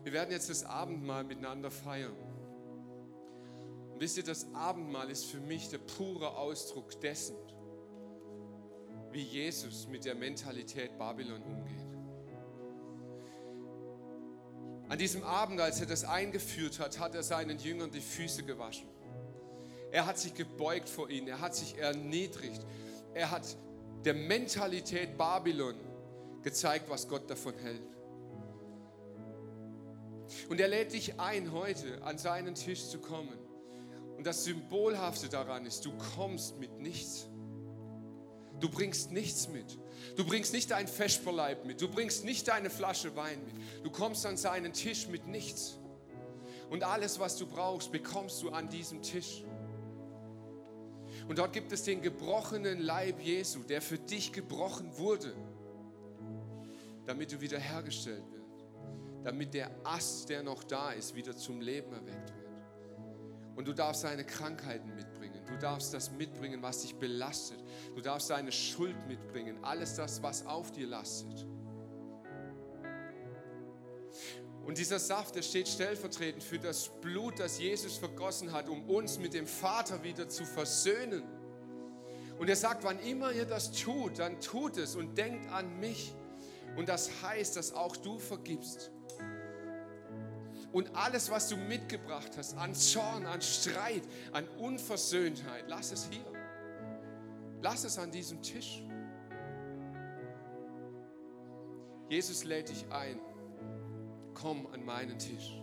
Wir 0.03 0.13
werden 0.13 0.33
jetzt 0.33 0.51
das 0.51 0.65
Abendmahl 0.65 1.25
miteinander 1.25 1.71
feiern. 1.71 2.17
Und 3.93 4.01
wisst 4.01 4.17
ihr, 4.17 4.25
das 4.25 4.53
Abendmahl 4.53 5.09
ist 5.11 5.27
für 5.27 5.41
mich 5.41 5.71
der 5.71 5.79
pure 5.79 6.37
Ausdruck 6.37 7.01
dessen, 7.01 7.37
wie 9.13 9.23
Jesus 9.23 9.87
mit 9.87 10.05
der 10.05 10.15
Mentalität 10.15 10.99
Babylon 10.99 11.43
umgeht. 11.43 11.84
An 14.89 14.99
diesem 14.99 15.23
Abend, 15.23 15.61
als 15.61 15.81
er 15.81 15.87
das 15.87 16.05
eingeführt 16.05 16.79
hat, 16.79 16.99
hat 16.99 17.15
er 17.15 17.23
seinen 17.23 17.59
Jüngern 17.59 17.91
die 17.91 18.01
Füße 18.01 18.43
gewaschen. 18.43 18.87
Er 19.91 20.07
hat 20.07 20.19
sich 20.19 20.35
gebeugt 20.35 20.89
vor 20.89 21.09
ihnen, 21.09 21.29
er 21.29 21.41
hat 21.41 21.55
sich 21.55 21.79
erniedrigt, 21.79 22.61
er 23.15 23.31
hat 23.31 23.57
der 24.05 24.15
Mentalität 24.15 25.17
Babylon 25.17 25.77
gezeigt, 26.43 26.91
was 26.91 27.09
Gott 27.09 27.31
davon 27.31 27.55
hält. 27.59 27.83
Und 30.49 30.61
er 30.61 30.69
lädt 30.69 30.93
dich 30.93 31.19
ein, 31.19 31.53
heute 31.53 32.03
an 32.03 32.19
seinen 32.19 32.55
Tisch 32.55 32.89
zu 32.89 32.99
kommen. 32.99 33.39
Und 34.17 34.27
das 34.27 34.45
Symbolhafte 34.45 35.29
daran 35.29 35.65
ist, 35.67 35.85
du 35.85 35.93
kommst 36.17 36.59
mit 36.59 36.79
nichts. 36.79 37.29
Du 38.61 38.69
bringst 38.69 39.11
nichts 39.11 39.49
mit. 39.49 39.79
Du 40.17 40.25
bringst 40.25 40.53
nicht 40.53 40.71
dein 40.71 40.87
Feschperleib 40.87 41.65
mit. 41.65 41.81
Du 41.81 41.89
bringst 41.89 42.25
nicht 42.25 42.49
deine 42.49 42.71
Flasche 42.71 43.15
Wein 43.17 43.39
mit. 43.45 43.85
Du 43.85 43.91
kommst 43.91 44.25
an 44.27 44.37
seinen 44.37 44.73
Tisch 44.73 45.09
mit 45.09 45.27
nichts. 45.27 45.79
Und 46.71 46.83
alles, 46.83 47.19
was 47.19 47.37
du 47.37 47.47
brauchst, 47.47 47.93
bekommst 47.93 48.43
du 48.43 48.51
an 48.51 48.69
diesem 48.69 49.03
Tisch. 49.03 49.45
Und 51.29 51.39
dort 51.39 51.53
gibt 51.53 51.73
es 51.73 51.83
den 51.83 52.03
gebrochenen 52.03 52.81
Leib 52.81 53.21
Jesu, 53.21 53.61
der 53.61 53.81
für 53.81 53.99
dich 53.99 54.33
gebrochen 54.33 54.97
wurde, 54.99 55.35
damit 57.07 57.33
du 57.33 57.41
wiederhergestellt 57.41 58.25
wirst 58.31 58.35
damit 59.25 59.55
der 59.55 59.71
Ast, 59.85 60.29
der 60.29 60.43
noch 60.43 60.63
da 60.65 60.93
ist, 60.93 61.15
wieder 61.15 61.35
zum 61.35 61.61
Leben 61.61 61.93
erweckt 61.93 62.35
wird. 62.35 62.45
Und 63.57 63.67
du 63.67 63.73
darfst 63.73 64.05
deine 64.05 64.25
Krankheiten 64.25 64.95
mitbringen. 64.95 65.34
Du 65.55 65.61
darfst 65.61 65.95
das 65.95 66.11
mitbringen, 66.11 66.63
was 66.63 66.83
dich 66.83 66.97
belastet. 66.97 67.63
Du 67.95 68.01
darfst 68.01 68.29
deine 68.29 68.51
Schuld 68.51 68.97
mitbringen. 69.07 69.63
Alles 69.63 69.95
das, 69.95 70.21
was 70.21 70.45
auf 70.47 70.73
dir 70.73 70.89
lastet. 70.89 71.47
Und 74.65 74.79
dieser 74.79 74.99
Saft, 74.99 75.37
der 75.37 75.43
steht 75.43 75.69
stellvertretend 75.69 76.43
für 76.43 76.59
das 76.59 76.91
Blut, 77.01 77.39
das 77.39 77.61
Jesus 77.61 77.97
vergossen 77.97 78.51
hat, 78.51 78.69
um 78.69 78.83
uns 78.91 79.19
mit 79.21 79.33
dem 79.33 79.47
Vater 79.47 80.03
wieder 80.03 80.29
zu 80.29 80.45
versöhnen. 80.45 81.23
Und 82.41 82.49
er 82.49 82.57
sagt, 82.57 82.83
wann 82.83 82.99
immer 82.99 83.31
ihr 83.31 83.45
das 83.45 83.71
tut, 83.71 84.19
dann 84.19 84.41
tut 84.41 84.77
es 84.77 84.97
und 84.97 85.17
denkt 85.17 85.49
an 85.53 85.79
mich. 85.79 86.17
Und 86.75 86.89
das 86.89 87.23
heißt, 87.23 87.57
dass 87.57 87.73
auch 87.73 87.97
du 87.97 88.19
vergibst. 88.19 88.91
Und 90.75 90.97
alles, 90.97 91.31
was 91.31 91.49
du 91.49 91.57
mitgebracht 91.57 92.33
hast 92.37 92.59
an 92.59 92.75
Zorn, 92.75 93.27
an 93.27 93.41
Streit, 93.41 94.03
an 94.33 94.49
Unversöhntheit, 94.59 95.67
lass 95.69 95.93
es 95.93 96.09
hier. 96.11 96.27
Lass 97.63 97.85
es 97.85 97.97
an 97.97 98.11
diesem 98.11 98.43
Tisch. 98.43 98.83
Jesus 102.09 102.43
lädt 102.43 102.71
dich 102.71 102.91
ein. 102.91 103.21
Komm 104.35 104.67
an 104.67 104.85
meinen 104.85 105.17
Tisch. 105.17 105.63